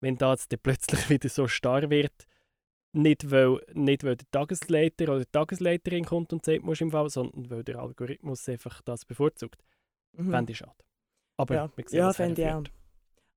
wenn 0.00 0.16
da 0.16 0.32
jetzt 0.32 0.50
plötzlich 0.62 1.10
wieder 1.10 1.28
so 1.28 1.48
starr 1.48 1.90
wird 1.90 2.26
nicht 2.92 3.30
weil, 3.30 3.60
nicht 3.74 4.04
weil 4.04 4.16
der 4.16 4.30
Tagesleiter 4.30 5.04
oder 5.04 5.20
die 5.20 5.30
Tagesleiterin 5.30 6.04
kommt 6.04 6.32
und 6.32 6.44
sagt, 6.44 6.62
muss 6.62 6.80
im 6.80 6.90
Fall, 6.90 7.08
sondern 7.10 7.50
weil 7.50 7.64
der 7.64 7.78
Algorithmus 7.78 8.48
einfach 8.48 8.80
das 8.82 9.04
bevorzugt. 9.04 9.62
Mhm. 10.12 10.30
Fände 10.30 10.52
ich 10.52 10.58
schade. 10.58 10.84
Aber 11.36 11.54
ja, 11.54 11.70
ja 11.90 12.12
fände 12.12 12.42
ich 12.42 12.48
auch. 12.48 12.64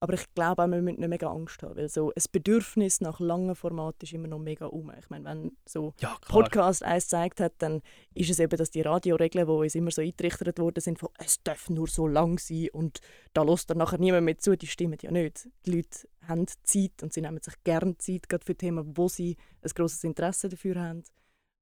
Aber 0.04 0.16
ich 0.16 0.34
glaube 0.34 0.64
auch, 0.64 0.68
wir 0.68 0.82
müssen 0.82 1.00
nicht 1.00 1.10
mega 1.10 1.30
Angst 1.30 1.62
haben, 1.62 1.76
weil 1.76 1.88
so 1.88 2.10
ein 2.10 2.24
Bedürfnis 2.32 3.02
nach 3.02 3.20
langen 3.20 3.54
Formaten 3.54 4.04
ist 4.04 4.14
immer 4.14 4.28
noch 4.28 4.40
mega 4.40 4.66
um. 4.66 4.92
Ich 4.98 5.12
meine, 5.12 5.26
wenn 5.26 5.58
so 5.64 5.94
ja, 6.00 6.18
Podcast 6.28 6.82
eins 6.84 7.04
gezeigt 7.04 7.40
hat, 7.40 7.54
dann 7.60 7.84
ist 8.16 8.32
es 8.32 8.40
eben, 8.40 8.58
dass 8.58 8.72
die 8.72 8.82
Radioregeln, 8.82 9.46
die 9.46 9.52
uns 9.52 9.76
immer 9.76 9.92
so 9.92 10.02
eingerichtet 10.02 10.58
worden 10.58 10.82
sind, 10.82 10.98
von 10.98 11.10
es 11.20 11.44
darf 11.44 11.70
nur 11.70 11.88
so 11.88 12.08
lang 12.08 12.40
sein 12.40 12.70
und 12.74 13.00
da 13.34 13.44
lässt 13.44 13.70
dann 13.70 13.78
nachher 13.78 14.00
niemand 14.00 14.26
mehr 14.26 14.40
zu, 14.40 14.58
die 14.58 14.66
stimmen 14.66 14.98
ja 15.04 15.12
nicht. 15.12 15.48
Die 15.68 15.76
Leute 15.76 16.08
haben 16.28 16.48
Zeit 16.64 17.04
und 17.04 17.14
sie 17.14 17.22
nehmen 17.22 17.40
sich 17.44 17.64
gerne 17.64 17.96
Zeit, 18.00 18.28
gerade 18.28 18.44
für 18.44 18.56
Themen, 18.56 18.98
wo 18.98 19.08
sie 19.08 19.38
ein 19.62 19.70
grosses 19.70 20.04
Interesse 20.04 20.50
dafür 20.50 20.82
haben. 20.82 21.04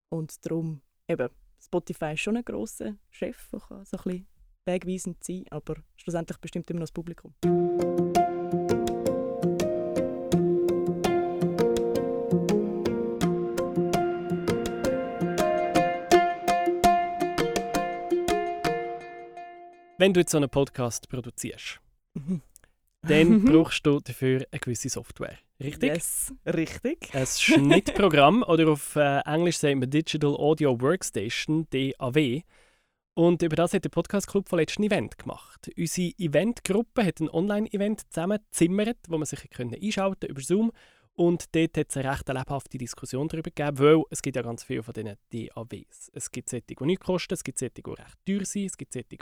Und 0.07 0.45
darum, 0.45 0.81
eben, 1.09 1.27
Spotify 1.62 2.13
ist 2.13 2.21
schon 2.21 2.38
ein 2.38 2.45
grosser 2.45 2.95
Chef, 3.09 3.50
der 3.51 3.59
kann 3.59 3.83
so 3.83 3.97
ein 3.97 4.03
bisschen 4.03 4.27
wegweisend 4.65 5.24
sein, 5.25 5.44
aber 5.50 5.75
schlussendlich 5.97 6.38
bestimmt 6.38 6.69
immer 6.69 6.80
noch 6.80 6.86
das 6.86 6.94
Publikum. 6.94 7.33
Wenn 20.00 20.13
du 20.13 20.22
jetzt 20.22 20.32
so 20.32 20.38
einen 20.38 20.50
Podcast 20.50 21.10
produzierst, 21.10 21.82
mhm. 22.13 22.41
dann 23.01 23.44
brauchst 23.44 23.86
du 23.86 24.00
dafür 24.00 24.46
eine 24.50 24.60
gewisse 24.62 24.88
Software. 24.88 25.38
Richtig? 25.62 25.89
Yes, 25.89 26.34
richtig. 26.46 27.13
Ein 27.13 27.25
Schnittprogramm 27.25 28.44
oder 28.48 28.70
auf 28.70 28.96
äh, 28.96 29.20
Englisch 29.25 29.58
sagt 29.58 29.75
man 29.75 29.89
Digital 29.89 30.38
Audio 30.38 30.79
Workstation, 30.79 31.68
DAW. 31.72 32.44
Und 33.13 33.41
über 33.41 33.58
das 33.58 33.74
hat 33.74 33.84
der 33.84 33.89
Podcast 33.89 34.27
Club 34.27 34.48
von 34.48 34.60
letzten 34.60 34.84
Event 34.84 35.18
gemacht. 35.18 35.70
Unsere 35.77 36.13
Eventgruppe 36.18 37.06
hat 37.06 37.20
ein 37.20 37.29
Online-Event 37.29 38.10
zusammengezimmert, 38.10 39.00
wo 39.10 39.18
man 39.18 39.25
sich 39.25 39.41
einschalten 39.60 40.20
konnte 40.22 40.27
über 40.27 40.41
Zoom. 40.41 40.72
Und 41.15 41.53
dort 41.53 41.77
hat 41.77 41.88
es 41.89 41.98
eine 41.98 42.10
recht 42.10 42.29
lebhafte 42.29 42.77
Diskussion 42.77 43.27
darüber 43.27 43.51
gegeben, 43.51 43.79
weil 43.79 44.03
es 44.12 44.22
gibt 44.22 44.38
ja 44.38 44.44
ganz 44.44 44.63
viele 44.63 44.82
von 44.82 44.94
diesen 44.94 45.18
DAWs. 45.34 46.10
Es 46.13 46.32
gibt 46.32 46.48
solche, 46.48 46.68
die 46.68 46.86
nichts 46.86 47.06
kosten, 47.06 47.34
es 47.34 47.44
gibt 47.44 47.60
solche, 47.60 47.74
die 47.74 47.91
recht 47.91 48.18
teuer 48.25 48.46
sind, 48.46 48.68
es 48.68 48.77
gibt 48.77 48.94
solche, 48.94 49.10
die 49.10 49.18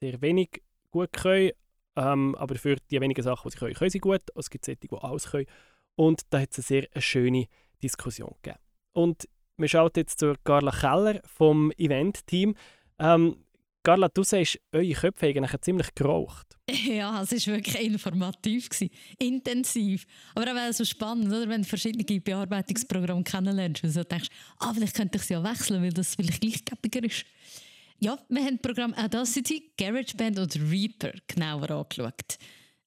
sehr 0.00 0.20
wenig 0.20 0.62
gut 0.90 1.12
können, 1.12 1.52
ähm, 1.96 2.34
aber 2.36 2.54
für 2.54 2.76
die 2.90 3.00
wenigen 3.00 3.22
Sachen, 3.22 3.48
die 3.48 3.52
sie 3.52 3.58
können, 3.58 3.74
können 3.74 3.90
sie 3.90 3.98
gut. 3.98 4.22
Es 4.34 4.50
gibt 4.50 4.64
solche, 4.64 4.80
die 4.80 4.96
alles 4.96 5.30
können. 5.30 5.46
Und 5.96 6.22
da 6.30 6.40
hat 6.40 6.50
es 6.52 6.58
eine 6.58 6.82
sehr 6.82 7.02
schöne 7.02 7.46
Diskussion 7.82 8.34
gegeben. 8.42 8.60
Und 8.92 9.28
wir 9.56 9.68
schauen 9.68 9.90
jetzt 9.96 10.20
zu 10.20 10.34
Carla 10.44 10.70
Keller 10.70 11.20
vom 11.24 11.72
Event-Team. 11.72 12.54
Ähm, 13.00 13.44
Carla, 13.82 14.08
du 14.08 14.22
sagst, 14.22 14.60
eure 14.72 14.92
Köpfe 14.92 15.34
haben 15.34 15.62
ziemlich 15.62 15.94
geraucht. 15.94 16.46
Ja, 16.70 17.22
es 17.22 17.32
war 17.46 17.54
wirklich 17.54 17.80
informativ, 17.80 18.68
gewesen. 18.68 18.90
intensiv. 19.18 20.04
Aber 20.34 20.52
auch 20.52 20.72
so 20.72 20.84
spannend, 20.84 21.28
oder? 21.28 21.48
wenn 21.48 21.62
du 21.62 21.68
verschiedene 21.68 22.20
Bearbeitungsprogramme 22.20 23.24
kennenlernst 23.24 23.84
und 23.84 23.90
so 23.90 24.04
denkst, 24.04 24.28
ah, 24.58 24.72
vielleicht 24.74 24.94
könnte 24.94 25.16
ich 25.16 25.24
sie 25.24 25.34
ja 25.34 25.42
wechseln, 25.42 25.82
weil 25.82 25.92
das 25.92 26.14
vielleicht 26.14 26.40
gleichgebiger 26.42 27.04
ist. 27.04 27.24
Ja, 28.00 28.16
wir 28.28 28.44
haben 28.44 28.58
das 28.58 28.62
Programm 28.62 28.94
Audacity, 28.94 29.72
GarageBand 29.76 30.38
und 30.38 30.70
Reaper 30.70 31.10
genauer 31.26 31.68
angeschaut. 31.68 32.38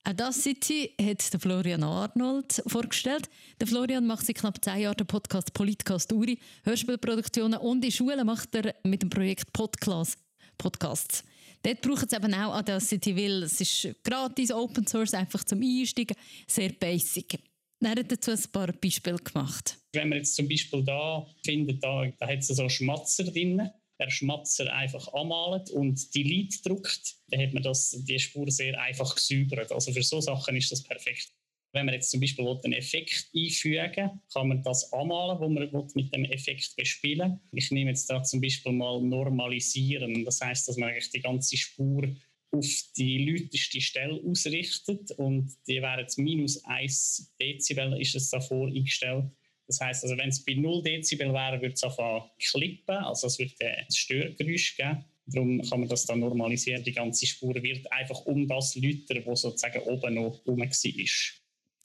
Audacity 0.06 0.94
hat 1.01 1.34
der 1.34 1.39
Florian 1.41 1.84
Arnold 1.84 2.63
vorgestellt. 2.65 3.30
Der 3.60 3.68
Florian 3.68 4.08
macht 4.08 4.25
seit 4.25 4.38
knapp 4.38 4.63
zehn 4.63 4.80
Jahren 4.80 4.96
den 4.96 5.08
Podcast 5.08 5.53
Politcast 5.53 6.13
Uri, 6.13 6.39
Hörspielproduktionen 6.63 7.60
und 7.60 7.84
in 7.84 7.91
Schulen 7.91 8.25
macht 8.25 8.56
er 8.56 8.74
mit 8.84 9.01
dem 9.01 9.10
Projekt 9.10 9.51
Podclass 9.51 10.18
Podcasts. 10.58 11.25
Dort 11.62 11.82
braucht 11.82 12.10
es 12.10 12.18
eben 12.18 12.34
auch 12.34 12.56
Audacity, 12.56 13.13
weil 13.18 13.44
es 13.44 13.60
ist 13.60 13.94
gratis, 14.06 14.50
Open 14.50 14.88
Source, 14.88 15.13
einfach 15.13 15.44
zum 15.44 15.62
Einsteigen, 15.62 16.15
sehr 16.48 16.70
basic. 16.70 17.38
Er 17.82 17.89
hat 17.91 18.10
dazu 18.10 18.32
ein 18.32 18.51
paar 18.53 18.72
Beispiele 18.72 19.18
gemacht. 19.18 19.77
Wenn 19.91 20.08
man 20.08 20.20
jetzt 20.20 20.36
zum 20.36 20.48
Beispiel 20.48 20.86
da 20.86 21.25
findet, 21.44 21.84
da, 21.84 22.06
da 22.18 22.27
hat 22.27 22.39
es 22.39 22.48
so 22.48 22.70
Schmatzer 22.70 23.25
drin, 23.25 23.70
der 24.01 24.10
Schmatzer 24.10 24.74
einfach 24.74 25.13
anmalt 25.13 25.70
und 25.70 26.13
die 26.15 26.24
Lied 26.24 26.65
druckt, 26.65 27.15
dann 27.29 27.41
hat 27.41 27.53
man 27.53 27.63
das, 27.63 27.91
die 27.91 28.20
Spur 28.20 28.50
sehr 28.50 28.79
einfach 28.81 29.15
gesäubert. 29.15 29.72
Also 29.72 29.93
für 29.93 30.03
so 30.03 30.20
Sachen 30.20 30.55
ist 30.55 30.72
das 30.72 30.84
perfekt. 30.84 31.31
Wenn 31.74 31.86
man 31.86 31.96
jetzt 31.96 32.12
zum 32.12 32.20
Beispiel 32.20 32.46
einen 32.46 32.74
Effekt 32.74 33.29
einfügen 33.34 33.96
will, 33.96 34.12
kann 34.34 34.48
man 34.50 34.62
das 34.63 34.91
anmalen, 34.91 35.39
wo 35.39 35.48
man 35.48 35.88
mit 35.93 36.13
dem 36.13 36.25
Effekt 36.25 36.75
bespielen 36.75 37.39
Ich 37.53 37.72
nehme 37.72 37.91
jetzt 37.91 38.10
da 38.10 38.22
zum 38.24 38.41
Beispiel 38.41 38.74
mal 38.74 39.01
normalisieren. 39.01 40.25
Das 40.25 40.41
heißt, 40.41 40.67
dass 40.67 40.75
man 40.75 40.89
eigentlich 40.89 41.12
die 41.12 41.22
ganze 41.22 41.55
Spur 41.55 42.13
auf 42.51 42.67
die 42.98 43.25
lauteste 43.25 43.79
Stelle 43.79 44.22
ausrichtet 44.25 45.12
und 45.12 45.55
die 45.67 45.81
wäre 45.81 46.01
jetzt 46.01 46.17
minus 46.17 46.63
1 46.65 47.34
Dezibel 47.39 48.01
ist 48.01 48.15
es 48.15 48.29
davor 48.29 48.67
eingestellt. 48.67 49.31
Das 49.72 49.80
heißt, 49.80 50.04
also 50.04 50.18
wenn 50.18 50.28
es 50.28 50.44
bei 50.44 50.54
0 50.54 50.84
Dezibel 50.84 51.32
wäre, 51.32 51.62
würde 51.62 51.74
es 51.75 51.84
anfangen 51.84 52.24
klippen, 52.38 52.98
also 52.98 53.28
es 53.28 53.40
würde 53.40 53.54
ein 53.62 53.86
Störgeräusch 53.90 54.75
geben. 54.75 55.06
Darum 55.28 55.62
kann 55.62 55.80
man 55.80 55.88
das 55.88 56.06
dann 56.06 56.20
normalisieren. 56.20 56.84
Die 56.84 56.92
ganze 56.92 57.25
Spur 57.25 57.56
wird 57.56 57.90
einfach 57.90 58.20
um 58.25 58.46
das 58.50 58.75
Lüter, 58.75 59.16
wo 59.25 59.34
sozusagen 59.34 59.80
oben 59.84 60.16
noch 60.16 60.42
rum 60.46 60.60
war. 60.60 60.68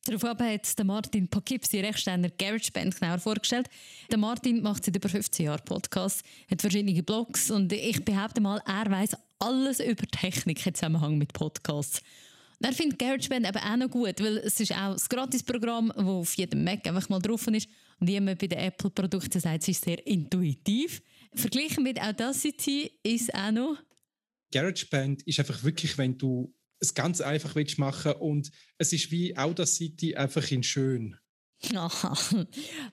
Daraufhin 0.05 0.52
hat 0.52 0.85
Martin 0.85 1.28
Poughkeepsie, 1.28 1.78
Rechtsteiner 1.78 2.31
GarageBand, 2.31 2.99
genauer 2.99 3.19
vorgestellt. 3.19 3.69
Der 4.11 4.19
Martin 4.19 4.62
macht 4.62 4.85
seit 4.85 4.97
über 4.97 5.09
15 5.09 5.47
Jahren 5.47 5.64
Podcasts, 5.64 6.25
hat 6.50 6.61
verschiedene 6.61 7.02
Blogs 7.05 7.52
und 7.52 7.73
ich 7.73 8.05
behaupte 8.05 8.40
mal, 8.40 8.61
er 8.66 8.90
weiß 8.90 9.16
alles 9.38 9.78
über 9.78 10.07
Technik 10.09 10.66
im 10.66 10.75
Zusammenhang 10.75 11.19
mit 11.19 11.33
Podcasts. 11.33 12.02
Er 12.61 12.73
findet 12.73 12.99
GarageBand 12.99 13.47
eben 13.47 13.59
auch 13.59 13.77
noch 13.77 13.91
gut, 13.91 14.21
weil 14.21 14.39
es 14.39 14.59
ist 14.61 14.73
auch 14.73 14.93
ein 14.93 15.01
Gratis-Programm, 15.09 15.93
das 15.95 16.05
auf 16.07 16.35
jedem 16.35 16.65
Mac 16.65 16.87
einfach 16.87 17.09
mal 17.09 17.21
drauf 17.21 17.47
ist. 17.49 17.69
Und 18.01 18.09
wie 18.09 18.19
man 18.19 18.37
bei 18.37 18.47
den 18.47 18.59
Apple-Produkten 18.59 19.41
sagt, 19.41 19.63
es 19.63 19.69
ist 19.69 19.85
sehr 19.85 20.07
intuitiv. 20.07 21.03
Verglichen 21.35 21.83
mit 21.83 22.01
Audacity 22.01 22.91
ist 23.03 23.35
auch 23.35 23.51
noch... 23.51 23.77
GarageBand 24.53 25.23
ist 25.25 25.39
einfach 25.39 25.63
wirklich, 25.65 25.99
wenn 25.99 26.17
du 26.17 26.55
es 26.79 26.95
ganz 26.95 27.21
einfach 27.21 27.55
willst 27.55 27.79
machen 27.79 28.13
und 28.13 28.51
es 28.79 28.93
ist 28.93 29.11
wie 29.11 29.37
Audacity 29.37 30.15
einfach 30.15 30.51
in 30.51 30.63
schön. 30.63 31.17
Aha. 31.75 32.17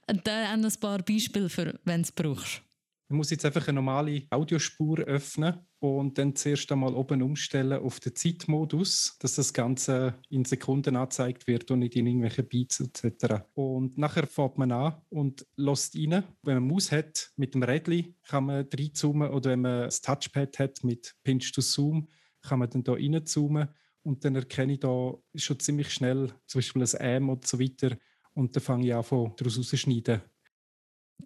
Und 0.08 0.28
dann 0.28 0.48
auch 0.48 0.64
noch 0.64 0.74
ein 0.74 0.80
paar 0.80 1.00
Beispiele, 1.00 1.50
für, 1.50 1.80
wenn 1.84 2.02
du 2.02 2.08
es 2.08 2.12
brauchst. 2.12 2.62
Man 3.10 3.18
muss 3.18 3.30
jetzt 3.30 3.46
einfach 3.46 3.68
eine 3.68 3.76
normale 3.76 4.24
Audiospur 4.30 5.00
öffnen 5.00 5.60
und 5.80 6.18
dann 6.18 6.36
zuerst 6.36 6.72
einmal 6.72 6.94
oben 6.94 7.22
umstellen 7.22 7.80
auf 7.84 8.00
den 8.00 8.16
Zeitmodus, 8.16 9.18
dass 9.20 9.36
das 9.36 9.54
Ganze 9.54 10.16
in 10.30 10.46
Sekunden 10.46 10.96
angezeigt 10.96 11.46
wird 11.46 11.70
und 11.72 11.80
nicht 11.80 11.96
in 11.96 12.08
irgendwelchen 12.08 12.48
Beats 12.48 12.80
etc. 12.80 13.44
Und 13.54 13.98
nachher 13.98 14.26
fährt 14.26 14.58
man 14.58 14.72
an 14.72 15.02
und 15.10 15.46
lässt 15.58 15.96
rein. 15.96 16.24
Wenn 16.42 16.56
man 16.56 16.68
Maus 16.68 16.92
hat, 16.92 17.32
mit 17.36 17.54
dem 17.54 17.64
Rädchen 17.64 18.16
kann 18.24 18.46
man 18.46 18.68
reinzoomen 18.74 19.30
oder 19.30 19.52
wenn 19.52 19.62
man 19.62 19.82
das 19.84 20.02
Touchpad 20.02 20.58
hat 20.60 20.84
mit 20.84 21.16
Pinch 21.24 21.52
to 21.52 21.62
Zoom, 21.62 22.08
kann 22.42 22.60
man 22.60 22.70
dann 22.70 22.84
da 22.84 22.94
reinzoomen 22.94 23.68
und 24.04 24.24
dann 24.24 24.36
erkenne 24.36 24.74
ich 24.74 24.80
da 24.80 25.14
schon 25.36 25.60
ziemlich 25.60 25.90
schnell 25.94 26.34
zum 26.46 26.60
Beispiel 26.60 26.84
ein 26.84 27.00
M 27.00 27.30
und 27.30 27.46
so 27.46 27.60
weiter 27.60 27.98
und 28.34 28.56
dann 28.56 28.64
fange 28.64 28.88
ich 28.88 28.94
an, 28.94 29.04
daraus 29.38 29.58
rauszuschneiden 29.58 30.22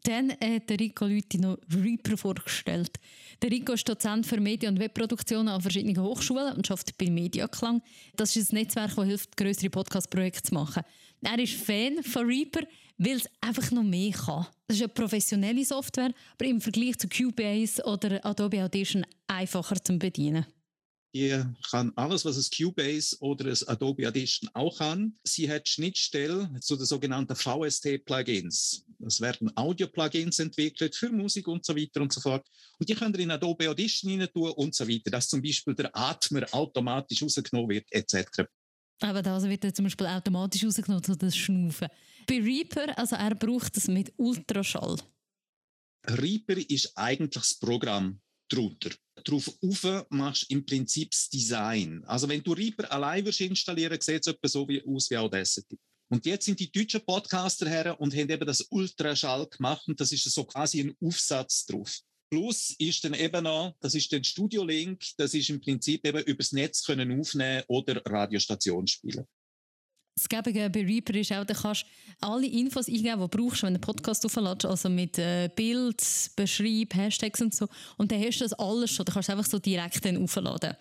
dann 0.03 0.31
hat 0.31 0.71
Rico 0.79 1.05
Leute 1.05 1.39
noch 1.39 1.57
Reaper 1.73 2.17
vorgestellt. 2.17 2.97
Der 3.41 3.51
Rico 3.51 3.73
ist 3.73 3.87
Dozent 3.87 4.25
für 4.25 4.39
Medien- 4.39 4.75
und 4.75 4.79
Webproduktionen 4.79 5.49
an 5.49 5.61
verschiedenen 5.61 6.01
Hochschulen 6.01 6.55
und 6.55 6.69
arbeitet 6.69 6.97
bei 6.97 7.09
Mediaklang. 7.09 7.81
Das 8.15 8.35
ist 8.35 8.51
ein 8.51 8.55
Netzwerk, 8.55 8.95
das 8.95 9.05
hilft, 9.05 9.37
größere 9.37 9.69
Podcast-Projekte 9.69 10.43
zu 10.43 10.53
machen. 10.53 10.83
Er 11.21 11.39
ist 11.39 11.53
Fan 11.53 12.03
von 12.03 12.25
Reaper, 12.25 12.61
weil 12.97 13.17
es 13.17 13.29
einfach 13.41 13.71
noch 13.71 13.83
mehr 13.83 14.11
kann. 14.11 14.47
Das 14.67 14.77
ist 14.77 14.83
eine 14.83 14.89
professionelle 14.89 15.65
Software, 15.65 16.11
aber 16.33 16.45
im 16.45 16.61
Vergleich 16.61 16.97
zu 16.97 17.07
Cubase 17.07 17.83
oder 17.83 18.23
Adobe 18.25 18.63
Audition 18.63 19.05
einfacher 19.27 19.83
zu 19.83 19.97
bedienen. 19.97 20.45
Ihr 21.17 21.51
kann 21.71 21.91
alles, 21.95 22.25
was 22.25 22.37
es 22.37 22.51
Cubase 22.51 23.17
oder 23.21 23.47
es 23.47 23.67
Adobe 23.67 24.07
Audition 24.07 24.51
auch 24.53 24.77
kann. 24.77 25.17
Sie 25.23 25.49
hat 25.49 25.67
Schnittstelle 25.67 26.47
zu 26.61 26.75
den 26.75 26.85
sogenannten 26.85 27.35
VST-Plugins. 27.35 28.85
Es 29.03 29.19
werden 29.19 29.51
Audio-Plugins 29.57 30.37
entwickelt 30.37 30.95
für 30.95 31.09
Musik 31.09 31.47
und 31.47 31.65
so 31.65 31.75
weiter 31.75 32.01
und 32.01 32.13
so 32.13 32.21
fort. 32.21 32.45
Und 32.77 32.87
die 32.87 32.93
könnt 32.93 33.17
ihr 33.17 33.23
in 33.23 33.31
Adobe 33.31 33.67
Audition 33.67 34.11
rein 34.11 34.29
tun 34.31 34.51
und 34.51 34.75
so 34.75 34.87
weiter, 34.87 35.09
dass 35.09 35.27
zum 35.27 35.41
Beispiel 35.41 35.73
der 35.73 35.89
Atmer 35.97 36.45
automatisch 36.51 37.23
rausgenommen 37.23 37.71
wird, 37.71 37.87
etc. 37.89 38.43
Aber 38.99 39.23
das 39.23 39.43
wird 39.45 39.63
ja 39.63 39.73
zum 39.73 39.85
Beispiel 39.85 40.05
automatisch 40.05 40.63
rausgenommen, 40.63 41.03
so 41.03 41.15
das 41.15 41.35
Schnaufen. 41.35 41.87
Bei 42.27 42.39
Reaper, 42.39 42.95
also 42.95 43.15
er 43.15 43.33
braucht 43.33 43.75
es 43.75 43.87
mit 43.87 44.13
Ultraschall. 44.17 44.97
Reaper 46.05 46.57
ist 46.69 46.95
eigentlich 46.95 47.31
das 47.31 47.55
Programm 47.55 48.21
drunter. 48.47 48.91
Darauf 49.23 49.51
auf 49.61 50.05
machst 50.09 50.49
du 50.49 50.55
im 50.55 50.65
Prinzip 50.65 51.11
das 51.11 51.29
Design. 51.29 52.03
Also 52.05 52.29
wenn 52.29 52.43
du 52.43 52.53
Reaper 52.53 52.91
allein 52.91 53.25
installieren, 53.25 53.99
sieht 53.99 54.21
es 54.21 54.27
etwa 54.27 54.47
so 54.47 54.67
wie, 54.67 54.83
aus 54.85 55.09
wie 55.09 55.17
Audacity. 55.17 55.77
Und 56.09 56.25
jetzt 56.25 56.45
sind 56.45 56.59
die 56.59 56.71
deutschen 56.71 57.05
Podcaster 57.05 57.67
her 57.67 57.99
und 57.99 58.13
haben 58.13 58.29
eben 58.29 58.45
das 58.45 58.61
Ultraschall 58.69 59.47
gemacht 59.47 59.87
und 59.87 59.99
das 59.99 60.11
ist 60.11 60.23
so 60.23 60.45
quasi 60.45 60.79
ein 60.79 60.95
Aufsatz 61.01 61.65
drauf. 61.65 61.99
Plus 62.29 62.75
ist 62.77 63.03
dann 63.03 63.13
eben 63.13 63.43
noch, 63.43 63.75
das 63.79 63.95
ist 63.95 64.11
der 64.11 64.23
Studio-Link, 64.23 65.01
das 65.17 65.33
ist 65.33 65.49
im 65.49 65.61
Prinzip 65.61 66.05
eben 66.05 66.23
übers 66.23 66.51
Netz 66.51 66.83
können 66.83 67.19
aufnehmen 67.19 67.63
oder 67.67 68.01
Radiostation 68.05 68.87
spielen. 68.87 69.25
Das 70.17 70.27
Gebige 70.27 70.67
bei 70.71 70.81
Reaper 70.81 71.13
ist 71.13 71.31
auch, 71.31 71.45
du 71.45 71.53
kannst 71.53 71.85
alle 72.21 72.47
Infos 72.47 72.87
eingeben, 72.87 73.21
die 73.21 73.27
du 73.27 73.27
brauchst, 73.27 73.61
wenn 73.61 73.75
du 73.75 73.75
einen 73.75 73.81
Podcast 73.81 74.25
auflädst, 74.25 74.65
also 74.65 74.89
mit 74.89 75.19
äh, 75.19 75.47
Bild, 75.55 76.03
Beschreib, 76.35 76.95
Hashtags 76.95 77.39
und 77.39 77.53
so. 77.53 77.67
Und 77.97 78.11
dann 78.11 78.19
hast 78.23 78.39
du 78.39 78.45
das 78.45 78.53
alles 78.53 78.89
schon, 78.89 79.05
du 79.05 79.11
kannst 79.11 79.29
einfach 79.29 79.45
so 79.45 79.59
direkt 79.59 80.03
dann 80.03 80.17
aufladen. 80.17 80.73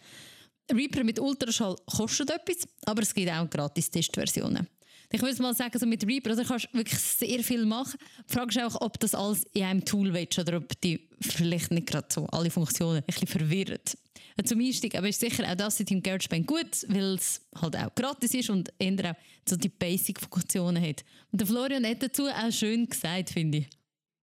Reaper 0.72 1.04
mit 1.04 1.20
Ultraschall 1.20 1.76
kostet 1.84 2.30
etwas, 2.30 2.66
aber 2.86 3.02
es 3.02 3.12
gibt 3.12 3.30
auch 3.30 3.48
gratis 3.50 3.90
Testversionen. 3.90 4.68
Ich 5.12 5.20
würde 5.20 5.40
mal 5.42 5.54
sagen, 5.54 5.78
so 5.78 5.84
mit 5.84 6.06
Reaper, 6.06 6.30
also 6.30 6.42
kannst 6.42 6.68
du 6.72 6.78
wirklich 6.78 6.98
sehr 6.98 7.44
viel 7.44 7.66
machen. 7.66 7.98
Die 8.28 8.32
Frage 8.32 8.58
ist 8.58 8.64
auch, 8.64 8.80
ob 8.80 8.98
das 9.00 9.14
alles 9.14 9.44
in 9.52 9.64
einem 9.64 9.84
Tool 9.84 10.14
willst 10.14 10.38
oder 10.38 10.56
ob 10.56 10.80
die 10.80 11.08
vielleicht 11.20 11.70
nicht 11.72 11.86
gerade 11.88 12.08
so 12.10 12.26
alle 12.28 12.50
Funktionen 12.50 12.96
ein 12.96 13.04
bisschen 13.04 13.28
verwirrt. 13.28 13.98
Zum 14.44 14.60
Einstieg 14.60 14.94
aber 14.94 15.08
ist 15.08 15.20
sicher 15.20 15.50
auch 15.50 15.56
das 15.56 15.80
in 15.80 16.02
GarageBand 16.02 16.46
gut, 16.46 16.84
weil 16.88 17.14
es 17.14 17.40
halt 17.60 17.76
auch 17.76 17.94
gratis 17.94 18.34
ist 18.34 18.50
und 18.50 18.70
eher 18.78 19.12
auch 19.12 19.48
so 19.48 19.56
die 19.56 19.70
Basic-Funktionen 19.70 20.82
hat. 20.82 21.04
Und 21.32 21.40
der 21.40 21.46
Florian 21.46 21.86
hat 21.86 22.02
dazu 22.02 22.24
auch 22.26 22.52
schön 22.52 22.86
gesagt, 22.86 23.30
finde 23.30 23.58
ich. 23.58 23.66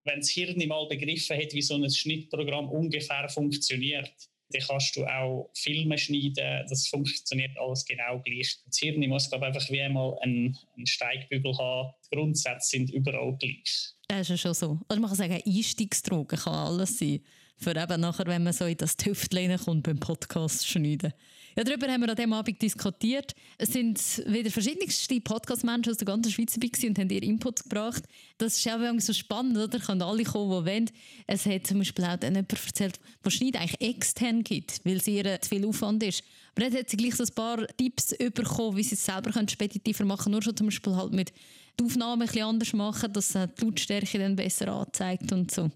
Wenn 0.06 0.20
das 0.20 0.30
Hirn 0.30 0.68
mal 0.68 0.88
begriffen 0.88 1.38
hat, 1.38 1.54
wie 1.54 1.62
so 1.62 1.76
ein 1.76 1.90
Schnittprogramm 1.90 2.70
ungefähr 2.70 3.28
funktioniert, 3.30 4.12
dann 4.50 4.62
kannst 4.62 4.96
du 4.96 5.06
auch 5.06 5.50
Filme 5.56 5.98
schneiden, 5.98 6.66
das 6.70 6.88
funktioniert 6.88 7.58
alles 7.58 7.84
genau 7.86 8.22
gleich. 8.22 8.60
Das 8.66 8.78
Hirn 8.78 9.00
muss 9.08 9.30
glaube 9.30 9.48
einfach 9.48 9.68
wie 9.70 9.82
einmal 9.82 10.16
einen, 10.22 10.58
einen 10.76 10.86
Steigbügel 10.86 11.58
haben. 11.58 11.94
Die 12.06 12.16
Grundsätze 12.16 12.70
sind 12.70 12.92
überall 12.92 13.36
gleich. 13.38 13.94
Das 14.08 14.22
ist 14.22 14.30
ja 14.30 14.38
schon 14.38 14.54
so. 14.54 14.80
Oder 14.90 15.00
man 15.00 15.10
kann 15.10 15.18
sagen, 15.18 15.42
Einstiegsdrogen 15.44 16.38
kann 16.38 16.54
alles 16.54 17.00
sein. 17.00 17.22
Für 17.56 17.76
eben 17.76 18.02
nachher, 18.02 18.26
wenn 18.26 18.44
man 18.44 18.54
so 18.54 18.66
in 18.66 18.78
das 18.78 18.98
Tüftel 18.98 19.58
kommt 19.58 19.84
beim 19.84 20.00
Podcast 20.00 20.68
schneiden. 20.68 21.14
Ja, 21.56 21.64
darüber 21.64 21.88
haben 21.88 22.02
wir 22.02 22.10
an 22.10 22.16
diesem 22.16 22.34
Abend 22.34 22.60
diskutiert. 22.62 23.36
Es 23.60 23.74
sind 23.74 24.00
wieder 24.26 24.50
verschiedenste 24.50 25.22
Podcast-Menschen 25.22 25.92
aus 25.92 25.98
der 25.98 26.08
ganzen 26.08 26.32
Schweiz 26.32 26.54
dabei 26.54 26.88
und 26.88 26.98
haben 26.98 27.10
ihren 27.12 27.24
Input 27.24 27.64
gebracht. 27.64 28.04
Das 28.40 28.58
ist 28.58 28.68
auch 28.68 28.80
so 29.00 29.14
spannend, 29.14 29.58
oder? 29.58 29.80
Können 29.80 30.02
alle 30.02 30.24
kommen, 30.24 30.66
die 30.66 30.72
wollen. 30.72 30.90
Es 31.28 31.46
hat 31.46 31.68
zum 31.68 31.78
Beispiel 31.78 32.06
auch 32.06 32.22
jemand 32.22 32.52
erzählt, 32.52 33.00
der 33.24 33.30
Schneid 33.30 33.56
eigentlich 33.56 33.82
extern 33.82 34.44
gibt, 34.44 34.84
weil 34.84 34.98
es 34.98 35.08
ihr 35.08 35.40
zu 35.42 35.50
viel 35.50 35.66
Aufwand 35.66 36.02
ist. 36.02 36.24
Aber 36.56 36.66
dann 36.66 36.80
hat 36.80 36.90
sie 36.90 36.98
gleich 36.98 37.16
so 37.16 37.24
ein 37.24 37.36
paar 37.36 37.68
Tipps 37.78 38.16
bekommen, 38.18 38.76
wie 38.76 38.84
sie 38.84 38.96
es 38.96 39.06
selber 39.06 39.32
speditiver 39.48 40.06
machen 40.06 40.24
können. 40.24 40.34
Nur 40.34 40.42
schon 40.42 40.58
zum 40.58 40.68
Beispiel 40.68 40.96
halt 40.96 41.14
mit 41.14 41.32
die 41.80 41.84
Aufnahme 41.84 42.24
ein 42.24 42.28
bisschen 42.28 42.46
anders 42.46 42.74
machen, 42.74 43.14
dass 43.14 43.34
die 43.34 43.64
Lautstärke 43.64 44.18
dann 44.18 44.36
besser 44.36 44.70
anzeigt 44.70 45.32
und 45.32 45.52
so. 45.52 45.70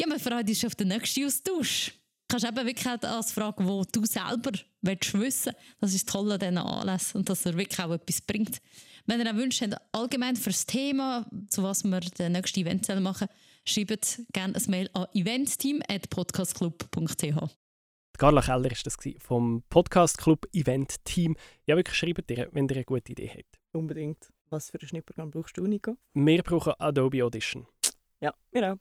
Ja, 0.00 0.08
man 0.08 0.18
freut 0.18 0.48
sich 0.48 0.66
auf 0.66 0.74
den 0.74 0.88
nächsten 0.88 1.26
Austausch. 1.26 1.92
Du 2.28 2.36
kannst 2.36 2.46
eben 2.46 2.66
wirklich 2.66 2.88
auch 2.88 2.98
das 2.98 3.30
fragen, 3.32 3.68
wo 3.68 3.84
du 3.84 4.04
selber 4.04 4.50
willst 4.80 5.14
wissen 5.14 5.52
Das 5.80 5.94
ist 5.94 6.08
toll 6.08 6.32
an 6.32 6.40
diesen 6.40 6.58
Anlässen 6.58 7.18
und 7.18 7.28
dass 7.28 7.46
er 7.46 7.56
wirklich 7.56 7.78
auch 7.78 7.92
etwas 7.92 8.20
bringt. 8.22 8.58
Wenn 9.06 9.20
ihr 9.20 9.30
auch 9.30 9.36
wünscht, 9.36 9.62
allgemein 9.92 10.34
für 10.34 10.50
das 10.50 10.66
Thema, 10.66 11.30
zu 11.48 11.62
was 11.62 11.84
wir 11.84 12.00
das 12.00 12.28
nächste 12.30 12.58
Event 12.60 12.88
machen 13.00 13.28
schreibt 13.66 14.20
gerne 14.32 14.54
ein 14.56 14.70
Mail 14.70 14.88
an 14.94 15.06
eventteam.podcastclub.ch. 15.14 17.56
Carla 18.16 18.42
Keller 18.42 18.70
war 18.70 18.76
das 18.84 18.96
vom 19.18 19.64
Podcast 19.68 20.18
Club 20.18 20.46
Event 20.52 21.04
Team. 21.04 21.36
Ja, 21.66 21.74
wirklich 21.76 21.96
schreibt 21.96 22.30
ihr, 22.30 22.48
wenn 22.52 22.68
ihr 22.68 22.76
eine 22.76 22.84
gute 22.84 23.10
Idee 23.12 23.28
habt. 23.28 23.58
Unbedingt. 23.72 24.32
Was 24.50 24.70
für 24.70 24.78
ein 24.80 24.86
Schnittprogramm 24.86 25.30
brauchst 25.30 25.56
du, 25.56 25.66
Nico? 25.66 25.96
Wir 26.12 26.42
brauchen 26.42 26.74
Adobe 26.78 27.24
Audition. 27.24 27.66
Ja, 28.20 28.34
wir 28.52 28.74
auch. 28.74 28.78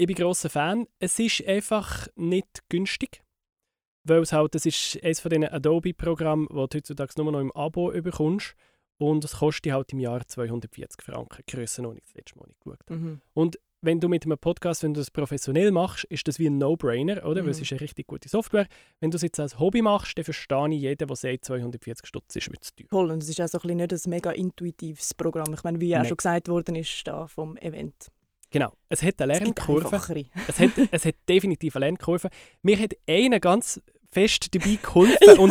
Ich 0.00 0.06
bin 0.06 0.14
grosser 0.14 0.48
Fan. 0.48 0.86
Es 1.00 1.18
ist 1.18 1.44
einfach 1.44 2.06
nicht 2.14 2.62
günstig. 2.68 3.20
Weil 4.04 4.20
es 4.20 4.32
halt, 4.32 4.54
das 4.54 4.64
ist 4.64 4.96
eines 5.02 5.18
von 5.18 5.30
diesen 5.30 5.48
Adobe-Programmen, 5.48 6.46
die 6.48 6.54
du 6.54 6.60
heutzutage 6.60 7.12
nur 7.16 7.32
noch 7.32 7.40
im 7.40 7.50
Abo 7.50 7.90
bekommst. 7.90 8.54
Und 8.98 9.24
es 9.24 9.38
kostet 9.38 9.72
halt 9.72 9.92
im 9.92 9.98
Jahr 9.98 10.24
240 10.24 11.02
Franken. 11.02 11.42
Grössenordnung, 11.48 12.00
das 12.04 12.14
letzte 12.14 12.38
Mal 12.38 12.46
nicht 12.46 12.60
geschaut. 12.60 12.90
Mhm. 12.90 13.20
Und 13.34 13.58
wenn 13.80 13.98
du 13.98 14.08
mit 14.08 14.24
einem 14.24 14.38
Podcast, 14.38 14.84
wenn 14.84 14.94
du 14.94 15.00
das 15.00 15.10
professionell 15.10 15.72
machst, 15.72 16.04
ist 16.04 16.28
das 16.28 16.38
wie 16.38 16.46
ein 16.46 16.58
No-Brainer, 16.58 17.24
oder? 17.24 17.42
Mhm. 17.42 17.46
Weil 17.46 17.50
es 17.50 17.60
ist 17.60 17.72
eine 17.72 17.80
richtig 17.80 18.06
gute 18.06 18.28
Software. 18.28 18.68
Wenn 19.00 19.10
du 19.10 19.16
es 19.16 19.22
jetzt 19.22 19.40
als 19.40 19.58
Hobby 19.58 19.82
machst, 19.82 20.16
dann 20.16 20.24
verstehe 20.24 20.74
ich 20.74 20.80
jeden, 20.80 21.08
der 21.08 21.16
sagt, 21.16 21.44
240 21.44 22.06
Stutz 22.06 22.36
ist 22.36 22.50
mir 22.50 22.60
zu 22.60 22.70
teuer. 22.76 22.86
Voll, 22.88 23.10
und 23.10 23.20
es 23.20 23.28
ist 23.28 23.40
auch 23.40 23.48
so 23.48 23.58
ein 23.58 23.62
bisschen 23.62 23.78
nicht 23.78 24.06
ein 24.06 24.10
mega 24.10 24.30
intuitives 24.30 25.12
Programm. 25.14 25.52
Ich 25.54 25.64
meine, 25.64 25.80
wie 25.80 25.88
ja 25.88 26.02
auch 26.02 26.06
schon 26.06 26.18
gesagt 26.18 26.48
worden 26.48 26.76
ist 26.76 27.04
da 27.04 27.26
vom 27.26 27.56
Event. 27.56 28.12
Genau. 28.50 28.72
Es 28.88 29.02
hat 29.02 29.20
eine 29.20 29.34
Lernkurve. 29.34 30.24
Es 30.46 30.58
hat, 30.58 30.70
es 30.90 31.04
hat 31.04 31.14
definitiv 31.28 31.76
eine 31.76 31.86
Lernkurve. 31.86 32.28
Mir 32.62 32.78
hat 32.78 32.94
einer 33.06 33.40
ganz 33.40 33.80
fest 34.10 34.54
dabei 34.54 34.78
geholfen. 34.80 35.38
Und 35.38 35.50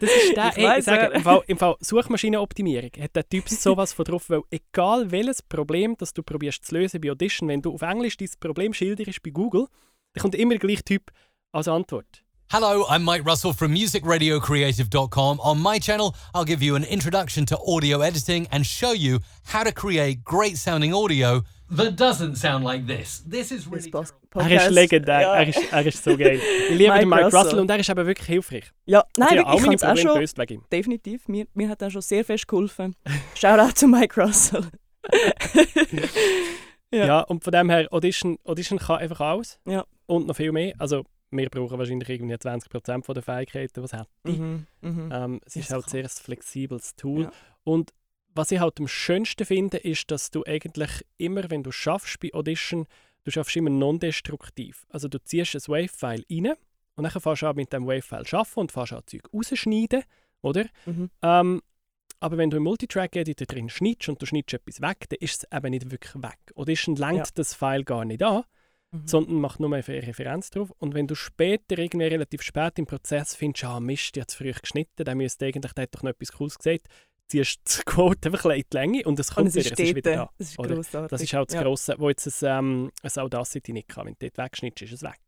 das 0.00 0.10
ist 0.10 0.36
der, 0.36 0.48
Ich 0.56 0.64
ey, 0.64 0.82
sage, 0.82 1.14
im 1.14 1.22
Fall, 1.22 1.42
im 1.46 1.58
Fall 1.58 1.76
Suchmaschinenoptimierung 1.80 2.90
hat 3.00 3.14
der 3.14 3.28
Typ 3.28 3.48
sowas 3.48 3.92
von 3.92 4.04
drauf, 4.04 4.30
weil 4.30 4.42
egal 4.50 5.10
welches 5.10 5.42
Problem, 5.42 5.96
das 5.98 6.12
du 6.12 6.22
probierst 6.22 6.64
zu 6.64 6.74
lösen 6.74 7.00
bei 7.00 7.10
Audition, 7.10 7.48
wenn 7.48 7.62
du 7.62 7.74
auf 7.74 7.82
Englisch 7.82 8.16
dieses 8.16 8.36
Problem 8.36 8.72
schilderst 8.72 9.22
bei 9.22 9.30
Google, 9.30 9.66
dann 10.14 10.22
kommt 10.22 10.34
immer 10.34 10.52
der 10.52 10.60
gleiche 10.60 10.84
Typ 10.84 11.10
als 11.52 11.68
Antwort. 11.68 12.24
Hello, 12.50 12.86
I'm 12.88 13.04
Mike 13.04 13.24
Russell 13.26 13.52
from 13.52 13.72
musicradiocreative.com. 13.74 15.38
On 15.40 15.62
my 15.62 15.78
channel, 15.78 16.14
I'll 16.32 16.46
give 16.46 16.64
you 16.64 16.76
an 16.76 16.82
introduction 16.82 17.44
to 17.44 17.58
audio 17.58 18.00
editing 18.00 18.46
and 18.50 18.64
show 18.64 18.94
you 18.94 19.18
how 19.52 19.62
to 19.64 19.70
create 19.70 20.24
great 20.24 20.56
sounding 20.56 20.94
audio 20.94 21.42
that 21.76 21.98
doesn't 22.00 22.34
sound 22.36 22.64
like 22.64 22.86
this. 22.86 23.24
This 23.28 23.50
is 23.50 23.64
Das 23.90 24.14
really 24.34 24.54
Er 24.54 24.66
ist 24.66 24.70
legendär, 24.70 25.20
Ja. 25.20 25.34
er, 25.36 25.48
ist, 25.48 25.60
er 25.72 25.86
ist 25.86 26.02
so 26.04 26.16
geil. 26.16 26.40
Ich 26.70 26.76
liebe 26.76 26.90
Mike 26.92 27.00
den 27.00 27.08
Mike 27.08 27.24
Russell. 27.24 27.40
Russell. 27.40 27.58
und 27.60 27.70
er 27.70 27.78
ist 27.78 27.88
eben 27.90 28.06
wirklich 28.06 28.26
hilfreich. 28.26 28.72
Ja, 28.86 29.04
nein, 29.16 29.28
ich 29.30 29.36
wirklich, 29.36 29.46
habe 29.46 29.50
auch 29.50 29.54
ich 29.54 29.60
meine 29.66 29.66
kann 29.66 29.74
es 29.76 29.82
auch 29.82 29.86
Probleme 29.88 30.08
schon. 30.08 30.14
gelöst 30.14 30.38
wegen 30.38 30.54
ihm. 30.54 30.64
Definitiv. 30.72 31.28
Mir, 31.28 31.46
mir 31.54 31.68
hat 31.68 31.82
er 31.82 31.90
schon 31.90 32.02
sehr 32.02 32.24
fest 32.24 32.46
geholfen. 32.48 32.96
Shoutout 33.34 33.72
zu 33.74 33.88
Mike 33.88 34.20
Russell. 34.20 34.64
Ja. 36.90 37.06
Ja. 37.06 37.20
und 37.20 37.44
von 37.44 37.52
dem 37.52 37.68
her, 37.68 37.86
Audition, 37.90 38.38
Audition 38.44 38.78
kann 38.78 38.98
einfach 39.00 39.20
alles. 39.20 39.60
Ja. 39.66 39.84
Und 40.06 40.26
noch 40.26 40.34
viel 40.36 40.52
mehr. 40.52 40.72
Also, 40.78 41.04
wir 41.30 41.50
brauchen 41.50 41.78
wahrscheinlich 41.78 42.08
irgendwie 42.08 42.34
20% 42.34 43.04
von 43.04 43.14
der 43.14 43.22
Fähigkeiten, 43.22 43.82
was 43.82 43.92
hat. 43.92 44.08
Mhm, 44.24 44.66
mhm. 44.80 45.10
Ähm, 45.12 45.40
es 45.44 45.54
Ja, 45.54 45.60
ist 45.60 45.70
das 45.70 45.74
halt 45.74 45.90
sehr 45.90 46.04
ein 46.04 46.08
flexibles 46.08 46.96
Tool. 46.96 47.24
Ja. 47.24 47.32
Und 47.64 47.92
was 48.38 48.52
ich 48.52 48.60
halt 48.60 48.78
am 48.78 48.86
schönsten 48.86 49.44
finde, 49.44 49.78
ist, 49.78 50.12
dass 50.12 50.30
du 50.30 50.44
eigentlich 50.46 51.04
immer, 51.16 51.50
wenn 51.50 51.64
du 51.64 51.72
schaffst 51.72 52.20
bei 52.20 52.32
Audition, 52.32 52.86
du 53.24 53.32
schaffst 53.32 53.56
immer 53.56 53.68
non-destruktiv. 53.68 54.86
Also 54.90 55.08
du 55.08 55.18
ziehst 55.20 55.56
ein 55.56 55.60
Wave-File 55.66 56.24
rein 56.30 56.54
und 56.94 57.02
dann 57.02 57.10
fährst 57.10 57.42
du 57.42 57.46
an 57.48 57.56
mit 57.56 57.72
dem 57.72 57.84
Wave-File 57.88 58.24
arbeiten 58.30 58.60
und 58.60 58.70
fährst 58.70 58.92
an 58.92 59.02
Zeug 59.06 59.28
rausschneiden, 59.34 60.04
oder? 60.42 60.66
Mhm. 60.86 61.10
Ähm, 61.20 61.62
aber 62.20 62.36
wenn 62.38 62.50
du 62.50 62.58
im 62.58 62.62
Multitrack-Editor 62.62 63.46
drin 63.48 63.68
schneidest 63.70 64.08
und 64.08 64.22
du 64.22 64.26
schneidest 64.26 64.54
etwas 64.54 64.80
weg, 64.80 65.08
dann 65.08 65.18
ist 65.20 65.44
es 65.44 65.56
eben 65.56 65.70
nicht 65.70 65.90
wirklich 65.90 66.14
weg. 66.22 66.38
Audition 66.54 66.94
lenkt 66.94 67.16
Ja. 67.26 67.32
das 67.34 67.54
File 67.54 67.82
gar 67.82 68.04
nicht 68.04 68.22
an, 68.22 68.44
Mhm. 68.92 69.06
sondern 69.08 69.34
macht 69.40 69.58
nur 69.58 69.72
eine 69.72 69.86
Referenz 69.86 70.50
drauf. 70.50 70.72
Und 70.78 70.94
wenn 70.94 71.08
du 71.08 71.16
später, 71.16 71.76
irgendwie 71.76 72.06
relativ 72.06 72.42
spät 72.42 72.78
im 72.78 72.86
Prozess 72.86 73.34
findest, 73.34 73.64
ah 73.64 73.80
Mist, 73.80 74.14
die 74.14 74.20
hat 74.20 74.30
zu 74.30 74.38
früh 74.38 74.52
geschnitten, 74.52 75.04
dann 75.04 75.18
müsste 75.18 75.44
eigentlich, 75.46 75.72
der 75.72 75.82
hat 75.82 75.94
doch 75.94 76.04
noch 76.04 76.10
etwas 76.12 76.30
Cooles 76.30 76.56
gesagt, 76.56 76.86
ziehst 77.28 77.60
die 77.66 77.82
Quote 77.86 78.28
einfach 78.28 78.44
ein 78.46 78.50
bisschen 78.50 78.60
in 78.60 78.64
die 78.72 78.76
Länge 78.76 79.04
und 79.08 79.20
es 79.20 79.28
Und 79.30 79.34
kommt 79.36 79.48
es 79.48 79.56
ist 79.56 79.70
wieder, 79.70 79.84
es 79.84 79.94
wieder 79.94 80.14
da. 80.14 80.30
Es 80.38 80.50
ist 80.50 80.56
grossartig. 80.56 81.10
Das 81.10 81.22
ist 81.22 81.32
halt 81.32 81.48
das 81.50 81.54
ja, 81.54 81.62
Grosse, 81.62 81.94
wo 81.98 82.08
jetzt 82.08 82.42
ein, 82.42 82.58
ähm, 82.58 82.92
ein 83.02 83.22
Audacity 83.22 83.72
nicht 83.72 83.88
kann. 83.88 84.06
Wenn 84.06 84.14
du 84.18 84.28
dort 84.28 84.38
wegschnittst, 84.38 84.82
ist 84.82 84.92
es 84.92 85.02
weg. 85.02 85.20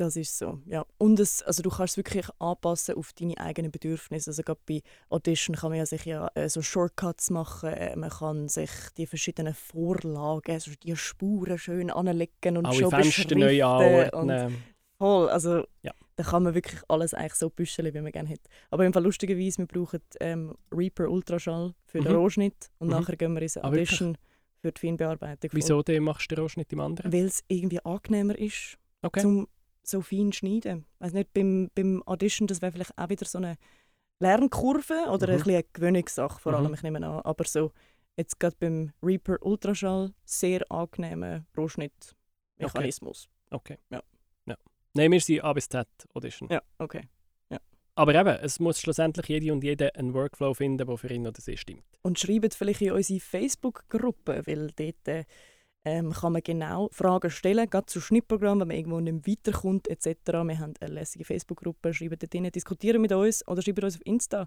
Das 0.00 0.14
ist 0.14 0.38
so, 0.38 0.60
ja. 0.66 0.86
Und 0.96 1.18
es, 1.18 1.42
also 1.42 1.60
du 1.60 1.70
kannst 1.70 1.94
es 1.94 1.96
wirklich 1.96 2.28
anpassen 2.38 2.94
auf 2.94 3.12
deine 3.14 3.36
eigenen 3.38 3.72
Bedürfnisse. 3.72 4.30
Also 4.30 4.44
gerade 4.44 4.60
bei 4.64 4.80
Audition 5.10 5.56
kann 5.56 5.70
man 5.70 5.78
ja 5.78 5.86
sich 5.86 6.04
ja 6.04 6.30
äh, 6.34 6.48
so 6.48 6.62
Shortcuts 6.62 7.30
machen. 7.30 7.70
Äh, 7.70 7.96
man 7.96 8.10
kann 8.10 8.48
sich 8.48 8.70
die 8.96 9.06
verschiedenen 9.06 9.54
Vorlagen, 9.54 10.52
also 10.52 10.70
die 10.80 10.96
Spuren 10.96 11.58
schön 11.58 11.90
anlegen 11.90 12.58
und 12.58 12.66
Alle 12.66 12.78
schon 12.78 12.90
Fenster 12.90 13.34
neu 13.34 13.64
anordnen. 13.64 14.46
und 14.46 14.62
Voll, 14.98 15.28
also 15.30 15.64
Ja. 15.82 15.92
Da 16.18 16.24
kann 16.24 16.42
man 16.42 16.52
wirklich 16.54 16.80
alles 16.88 17.14
eigentlich 17.14 17.34
so 17.34 17.48
büscheln, 17.48 17.94
wie 17.94 18.00
man 18.00 18.10
gerne 18.10 18.28
hat. 18.30 18.40
Aber 18.70 18.84
im 18.84 18.92
Fall 18.92 19.04
lustigerweise, 19.04 19.58
wir 19.58 19.66
brauchen 19.66 20.00
ähm, 20.18 20.56
Reaper 20.72 21.08
Ultraschall 21.08 21.74
für 21.86 22.00
den 22.00 22.10
Mhm. 22.12 22.18
Rohschnitt 22.18 22.70
und 22.78 22.88
Mhm. 22.88 22.94
nachher 22.94 23.16
gehen 23.16 23.34
wir 23.34 23.42
ins 23.42 23.56
Ah? 23.56 23.68
Audition 23.68 24.18
für 24.60 24.72
die 24.72 24.80
Feinbearbeitung. 24.80 25.50
Wieso 25.52 25.80
den 25.82 26.02
machst 26.02 26.28
du 26.30 26.34
den 26.34 26.42
Rohschnitt 26.42 26.72
im 26.72 26.80
anderen? 26.80 27.12
Weil 27.12 27.26
es 27.26 27.44
irgendwie 27.46 27.78
angenehmer 27.84 28.36
ist, 28.36 28.76
Okay. 29.02 29.20
zum 29.20 29.46
so 29.84 30.00
fein 30.00 30.32
schneiden. 30.32 30.86
Weiß 30.98 31.12
nicht, 31.12 31.32
beim, 31.32 31.70
beim 31.74 32.02
Audition, 32.04 32.48
das 32.48 32.60
wäre 32.62 32.72
vielleicht 32.72 32.98
auch 32.98 33.08
wieder 33.08 33.24
so 33.24 33.38
eine 33.38 33.56
Lernkurve 34.20 35.04
oder 35.10 35.28
Mhm. 35.28 35.32
ein 35.32 35.38
bisschen 35.38 35.54
eine 35.54 35.64
Gewöhnungssache 35.72 36.40
vor 36.40 36.54
allem, 36.54 36.68
Mhm. 36.68 36.74
ich 36.74 36.82
nehme 36.82 36.98
an. 36.98 37.20
Aber 37.22 37.44
so, 37.44 37.70
jetzt 38.16 38.40
gerade 38.40 38.56
beim 38.58 38.92
Reaper 39.02 39.36
Ultraschall, 39.40 40.12
sehr 40.24 40.62
angenehmer 40.70 41.44
Rohschnittmechanismus. 41.56 43.28
Okay. 43.50 43.78
Ja. 43.90 43.98
ja. 43.98 44.02
Nein, 44.98 45.12
wir 45.12 45.20
sind 45.20 45.44
A 45.44 45.52
bis 45.52 45.68
Z 45.68 45.86
Audition. 46.14 46.48
Ja, 46.50 46.60
okay. 46.78 47.08
Aber 47.94 48.14
eben, 48.14 48.28
es 48.28 48.60
muss 48.60 48.80
schlussendlich 48.80 49.26
jede 49.26 49.52
und 49.52 49.64
jeder 49.64 49.90
einen 49.96 50.14
Workflow 50.14 50.54
finden, 50.54 50.86
der 50.86 50.96
für 50.96 51.12
ihn 51.12 51.26
oder 51.26 51.40
sie 51.40 51.56
stimmt. 51.56 51.82
Und 52.02 52.16
schreibt 52.16 52.54
vielleicht 52.54 52.80
in 52.80 52.92
unsere 52.92 53.18
Facebook-Gruppe, 53.18 54.42
weil 54.46 54.68
dort 54.76 55.08
äh, 55.08 55.24
ähm, 55.84 56.12
kann 56.12 56.32
man 56.32 56.42
genau 56.42 56.88
Fragen 56.92 57.28
stellen, 57.28 57.68
gerade 57.68 57.86
zu 57.86 58.00
Schnittprogrammen, 58.00 58.60
wenn 58.60 58.68
man 58.68 58.76
irgendwo 58.76 59.00
nicht 59.00 59.26
mehr 59.26 59.36
weiterkommt 59.36 59.88
etc. 59.88 60.06
Wir 60.26 60.58
haben 60.60 60.74
eine 60.80 60.94
lässige 60.94 61.24
Facebook-Gruppe, 61.24 61.92
schreibt 61.92 62.22
dort 62.22 62.32
rein, 62.36 62.48
diskutieren 62.52 63.02
mit 63.02 63.10
uns 63.10 63.44
oder 63.48 63.62
schreibt 63.62 63.82
uns 63.82 63.96
auf 63.96 64.02
Insta. 64.06 64.46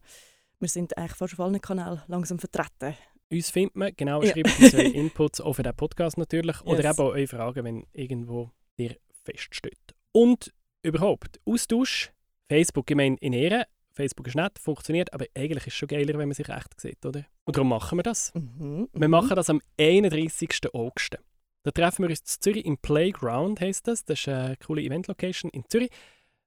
Wir 0.61 0.69
sind 0.69 0.97
eigentlich 0.97 1.17
fast 1.17 1.33
auf 1.33 1.41
allen 1.41 1.59
Kanälen 1.59 2.01
langsam 2.07 2.39
vertreten. 2.39 2.95
Uns 3.29 3.49
findet 3.49 3.75
man, 3.75 3.91
genau, 3.97 4.23
Ja. 4.23 4.31
schreibt 4.31 4.59
uns 4.61 4.73
eure 4.73 4.83
Inputs 4.93 5.41
auch 5.41 5.53
für 5.53 5.63
den 5.63 5.75
Podcast 5.75 6.17
natürlich. 6.17 6.61
Oder 6.61 6.83
Yes. 6.83 6.97
eben 6.97 7.05
auch 7.05 7.11
eure 7.11 7.27
Fragen, 7.27 7.65
wenn 7.65 7.85
irgendwo 7.91 8.51
dir 8.79 8.95
feststeht. 9.25 9.93
Und 10.11 10.53
überhaupt, 10.83 11.39
Austausch, 11.45 12.11
Facebook, 12.47 12.89
ich 12.89 12.97
meine, 12.97 13.17
in 13.21 13.33
Ehren, 13.33 13.63
Facebook 13.93 14.27
ist 14.27 14.35
nett, 14.35 14.57
funktioniert, 14.59 15.13
aber 15.13 15.25
eigentlich 15.35 15.67
ist 15.67 15.73
es 15.73 15.75
schon 15.75 15.87
geiler, 15.87 16.17
wenn 16.17 16.27
man 16.27 16.33
sich 16.33 16.49
echt 16.49 16.79
sieht, 16.79 17.05
oder? 17.05 17.25
Und 17.45 17.55
darum 17.55 17.69
machen 17.69 17.97
wir 17.99 18.03
das. 18.03 18.33
Mhm, 18.33 18.87
Wir 18.93 19.07
mhm. 19.07 19.11
machen 19.11 19.35
das 19.35 19.49
am 19.49 19.61
31. 19.79 20.73
August. 20.73 21.17
Da 21.63 21.71
treffen 21.71 22.03
wir 22.03 22.09
uns 22.09 22.19
in 22.21 22.41
Zürich 22.41 22.65
im 22.65 22.77
Playground, 22.77 23.59
heisst 23.61 23.87
das. 23.87 24.03
Das 24.05 24.19
ist 24.19 24.27
eine 24.27 24.57
coole 24.57 24.81
Event-Location 24.81 25.51
in 25.51 25.63
Zürich. 25.69 25.89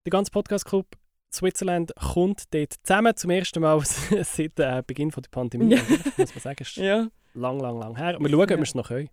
Der 0.05 0.11
ganze 0.11 0.31
Podcast-Club 0.31 0.87
Switzerland 1.33 1.93
kommt 1.97 2.45
dort 2.55 2.75
zusammen 2.83 3.17
zum 3.17 3.31
ersten 3.31 3.61
Mal 3.61 3.81
seit 3.85 4.59
äh, 4.59 4.83
Beginn 4.87 5.11
von 5.11 5.23
der 5.23 5.31
Pandemie. 5.31 5.75
Ja. 5.75 5.83
Muss 6.17 6.35
man 6.35 6.41
sagen, 6.41 6.63
ist 6.63 6.77
Ja, 6.77 7.09
lang, 7.35 7.59
lang, 7.61 7.79
lang 7.79 7.97
her. 7.97 8.19
Wir 8.21 8.29
schauen, 8.29 8.41
ob 8.43 8.49
wir 8.49 8.59
es 8.61 8.75
noch 8.75 8.89
können. 8.89 9.11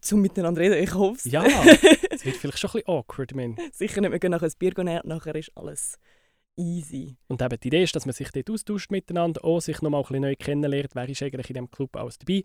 zum 0.00 0.20
Miteinander 0.22 0.60
reden, 0.62 0.82
ich 0.82 0.94
hoffe 0.94 1.18
es. 1.18 1.24
Ja, 1.30 1.44
wird 2.26 2.36
vielleicht 2.36 2.58
schon 2.58 2.70
ein 2.70 2.72
bisschen 2.72 2.88
awkward. 2.88 3.30
Ich 3.32 3.36
meine. 3.36 3.56
Sicher 3.72 4.00
nicht, 4.00 4.12
wir 4.12 4.18
gehen 4.18 4.30
nachher 4.30 4.46
ein 4.46 4.58
Bier 4.58 4.72
nehmen, 4.76 5.00
nachher 5.04 5.34
ist 5.34 5.52
alles 5.54 5.98
easy. 6.56 7.16
Und 7.28 7.42
eben 7.42 7.60
die 7.60 7.68
Idee 7.68 7.82
ist, 7.82 7.94
dass 7.94 8.06
man 8.06 8.14
sich 8.14 8.30
dort 8.30 8.50
austauscht 8.50 8.90
miteinander, 8.90 9.44
auch 9.44 9.60
sich 9.60 9.80
nochmal 9.82 10.00
ein 10.00 10.06
bisschen 10.06 10.22
neu 10.22 10.36
kennenlernt, 10.36 10.94
wer 10.94 11.08
ist 11.08 11.22
eigentlich 11.22 11.50
in 11.50 11.54
diesem 11.54 11.70
Club 11.70 11.96
alles 11.96 12.18
dabei. 12.18 12.42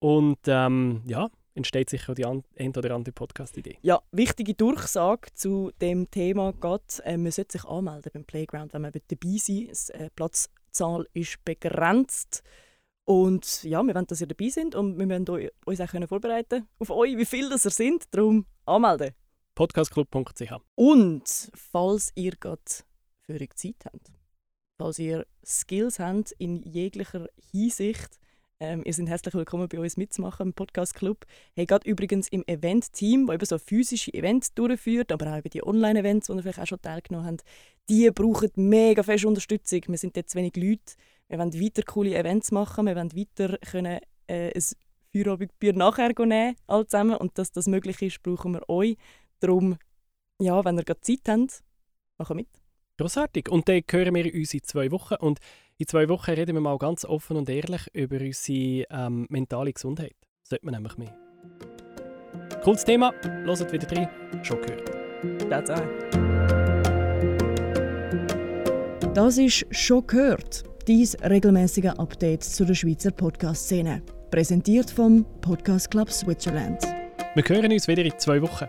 Und 0.00 0.38
ähm, 0.46 1.02
ja, 1.06 1.28
entsteht 1.54 1.90
sicher 1.90 2.12
auch 2.12 2.14
die 2.14 2.24
ein 2.24 2.76
oder 2.76 2.94
andere 2.94 3.12
Podcast-Idee. 3.12 3.78
Ja, 3.82 4.00
wichtige 4.12 4.54
Durchsage 4.54 5.28
zu 5.34 5.72
dem 5.80 6.10
Thema 6.10 6.52
geht, 6.52 7.02
äh, 7.04 7.16
man 7.16 7.32
sollte 7.32 7.58
sich 7.58 7.64
anmelden 7.64 8.10
beim 8.12 8.24
Playground, 8.24 8.72
wenn 8.72 8.82
man 8.82 8.92
dabei 8.92 9.36
sein 9.38 9.56
will. 9.56 9.72
Die 9.72 9.92
äh, 9.92 10.10
Platzzahl 10.14 11.06
ist 11.12 11.44
begrenzt. 11.44 12.42
Und 13.04 13.64
ja, 13.64 13.82
wir 13.82 13.94
wollen, 13.94 14.06
dass 14.06 14.20
ihr 14.20 14.26
dabei 14.26 14.50
sind 14.50 14.74
und 14.74 14.98
wir 14.98 15.08
wollen 15.08 15.50
uns 15.64 15.80
auch 15.80 15.88
können 15.88 16.06
vorbereiten 16.06 16.68
auf 16.78 16.90
euch, 16.90 17.16
wie 17.16 17.24
viel 17.24 17.48
das 17.48 17.64
ihr 17.64 17.70
sind. 17.70 18.04
Darum 18.10 18.44
anmelden. 18.68 19.14
Podcastclub.ch 19.54 20.52
Und 20.76 21.50
falls 21.54 22.12
ihr 22.14 22.32
gerade 22.32 22.62
für 23.20 23.38
Zeit 23.54 23.84
habt, 23.84 24.12
falls 24.76 24.98
ihr 24.98 25.26
Skills 25.44 25.98
habt 25.98 26.32
in 26.32 26.62
jeglicher 26.62 27.26
Hinsicht, 27.50 28.20
ähm, 28.60 28.82
ihr 28.84 28.92
seid 28.92 29.08
herzlich 29.08 29.34
willkommen 29.34 29.68
bei 29.68 29.78
uns 29.78 29.96
mitzumachen 29.96 30.48
im 30.48 30.52
Podcast 30.52 30.94
Club. 30.94 31.24
Hey, 31.54 31.64
gerade 31.64 31.88
übrigens 31.88 32.28
im 32.28 32.44
Event-Team, 32.46 33.26
das 33.26 33.34
eben 33.34 33.46
so 33.46 33.58
physische 33.58 34.12
Events 34.12 34.52
durchführt, 34.52 35.12
aber 35.12 35.32
auch 35.32 35.38
über 35.38 35.48
die 35.48 35.64
Online-Events, 35.64 36.28
wo 36.28 36.34
ihr 36.34 36.42
vielleicht 36.42 36.60
auch 36.60 36.66
schon 36.66 36.82
teilgenommen 36.82 37.26
habt, 37.26 37.44
die 37.88 38.10
brauchen 38.10 38.50
mega 38.56 39.02
fest 39.02 39.24
Unterstützung. 39.24 39.82
Wir 39.86 39.98
sind 39.98 40.16
jetzt 40.16 40.32
zu 40.32 40.38
wenig 40.38 40.56
Leute. 40.56 40.94
Wir 41.28 41.38
wollen 41.38 41.54
weiter 41.54 41.82
coole 41.82 42.16
Events 42.16 42.50
machen, 42.50 42.86
wir 42.86 42.96
wollen 42.96 43.12
weiter 43.14 43.58
können, 43.58 44.00
äh, 44.26 44.52
ein 44.52 44.64
Feierabendbier 45.24 45.72
nachher 45.74 46.12
nehmen, 46.18 46.56
all 46.66 46.86
zusammen. 46.86 47.16
Und 47.16 47.38
dass 47.38 47.52
das 47.52 47.66
möglich 47.66 48.00
ist, 48.02 48.22
brauchen 48.22 48.52
wir 48.54 48.68
euch. 48.68 48.96
Darum, 49.40 49.76
ja, 50.40 50.64
wenn 50.64 50.78
ihr 50.78 50.84
gerade 50.84 51.00
Zeit 51.00 51.20
habt, 51.28 51.62
machen 52.18 52.36
mit. 52.36 52.48
Grossartig. 52.96 53.48
Und 53.48 53.68
dann 53.68 53.82
hören 53.90 54.14
wir 54.14 54.34
uns 54.34 54.54
in 54.54 54.62
zwei 54.64 54.90
Wochen. 54.90 55.14
Und 55.14 55.38
in 55.76 55.86
zwei 55.86 56.08
Wochen 56.08 56.32
reden 56.32 56.54
wir 56.56 56.60
mal 56.60 56.78
ganz 56.78 57.04
offen 57.04 57.36
und 57.36 57.48
ehrlich 57.48 57.86
über 57.92 58.20
unsere 58.20 58.86
ähm, 58.90 59.26
mentale 59.30 59.72
Gesundheit. 59.72 60.16
Das 60.42 60.50
sollte 60.50 60.64
man 60.64 60.74
nämlich 60.74 60.98
mehr. 60.98 61.16
Cooles 62.62 62.84
Thema. 62.84 63.12
Hört 63.22 63.72
wieder 63.72 63.96
rein. 63.96 64.08
Schon 64.42 64.60
gehört. 64.62 64.90
Ciao, 65.48 65.64
ciao. 65.64 66.28
Das 69.14 69.38
ist 69.38 69.66
«Schon 69.70 70.06
gehört», 70.06 70.64
dein 70.86 71.06
regelmäßige 71.28 71.86
Update 71.98 72.44
zu 72.44 72.64
der 72.64 72.74
Schweizer 72.74 73.10
Podcast-Szene. 73.10 74.02
Präsentiert 74.30 74.90
vom 74.90 75.24
Podcast 75.40 75.90
Club 75.90 76.10
Switzerland. 76.10 76.82
Wir 77.34 77.44
hören 77.44 77.72
uns 77.72 77.88
wieder 77.88 78.04
in 78.04 78.12
zwei 78.18 78.42
Wochen. 78.42 78.66